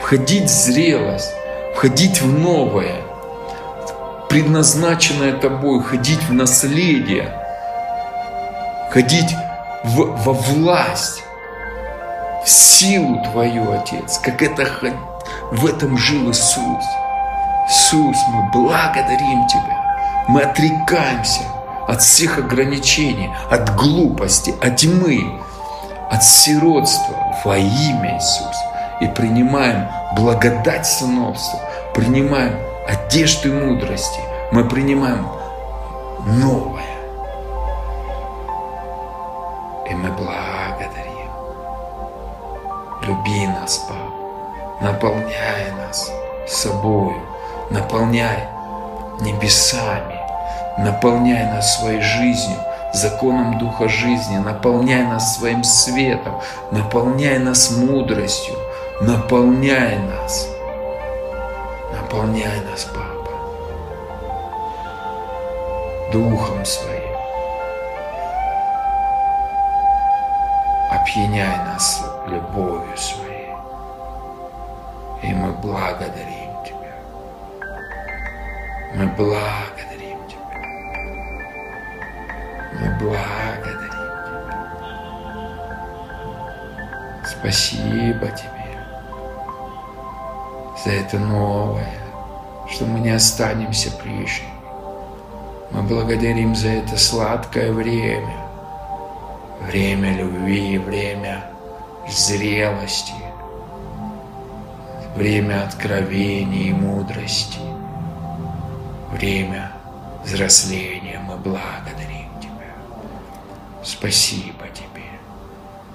[0.00, 1.32] входить в зрелость,
[1.74, 2.96] входить в новое,
[4.28, 7.32] предназначенное тобой, ходить в наследие,
[8.90, 9.34] ходить
[9.84, 11.22] в, во власть,
[12.44, 14.66] в силу Твою, Отец, как это
[15.50, 16.84] в этом жил Иисус.
[17.68, 21.42] Иисус, мы благодарим Тебя, мы отрекаемся–
[21.88, 25.40] от всех ограничений, от глупости, от тьмы,
[26.10, 28.64] от сиротства во имя Иисуса.
[29.00, 31.60] И принимаем благодать сыновства,
[31.94, 34.20] принимаем одежды мудрости.
[34.52, 35.26] Мы принимаем
[36.26, 36.84] новое.
[39.88, 41.30] И мы благодарим.
[43.02, 44.82] Люби нас, Папа.
[44.82, 46.10] Наполняй нас
[46.46, 47.16] собою.
[47.70, 48.48] Наполняй
[49.20, 50.17] небесами.
[50.78, 52.58] Наполняй нас своей жизнью,
[52.92, 54.38] законом Духа жизни.
[54.38, 56.40] Наполняй нас своим светом.
[56.70, 58.54] Наполняй нас мудростью.
[59.00, 60.48] Наполняй нас.
[61.92, 63.30] Наполняй нас, Папа,
[66.12, 67.16] Духом Своим.
[70.90, 73.52] Опьяняй нас любовью Своей.
[75.22, 76.94] И мы благодарим Тебя.
[78.94, 79.87] Мы благодарим.
[82.72, 83.88] Мы благодарим.
[87.24, 88.58] Спасибо Тебе
[90.84, 91.98] за это новое,
[92.70, 94.52] что мы не останемся прежними.
[95.70, 98.36] Мы благодарим за это сладкое время,
[99.60, 101.44] время любви, время
[102.08, 103.12] зрелости,
[105.14, 107.58] время откровений и мудрости,
[109.12, 109.72] время
[110.24, 111.20] взросления.
[111.26, 111.97] Мы благодарим.
[113.88, 115.18] Спасибо тебе.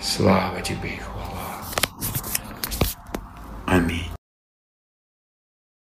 [0.01, 1.61] Слава тебе и хвала.
[3.67, 4.12] Аминь.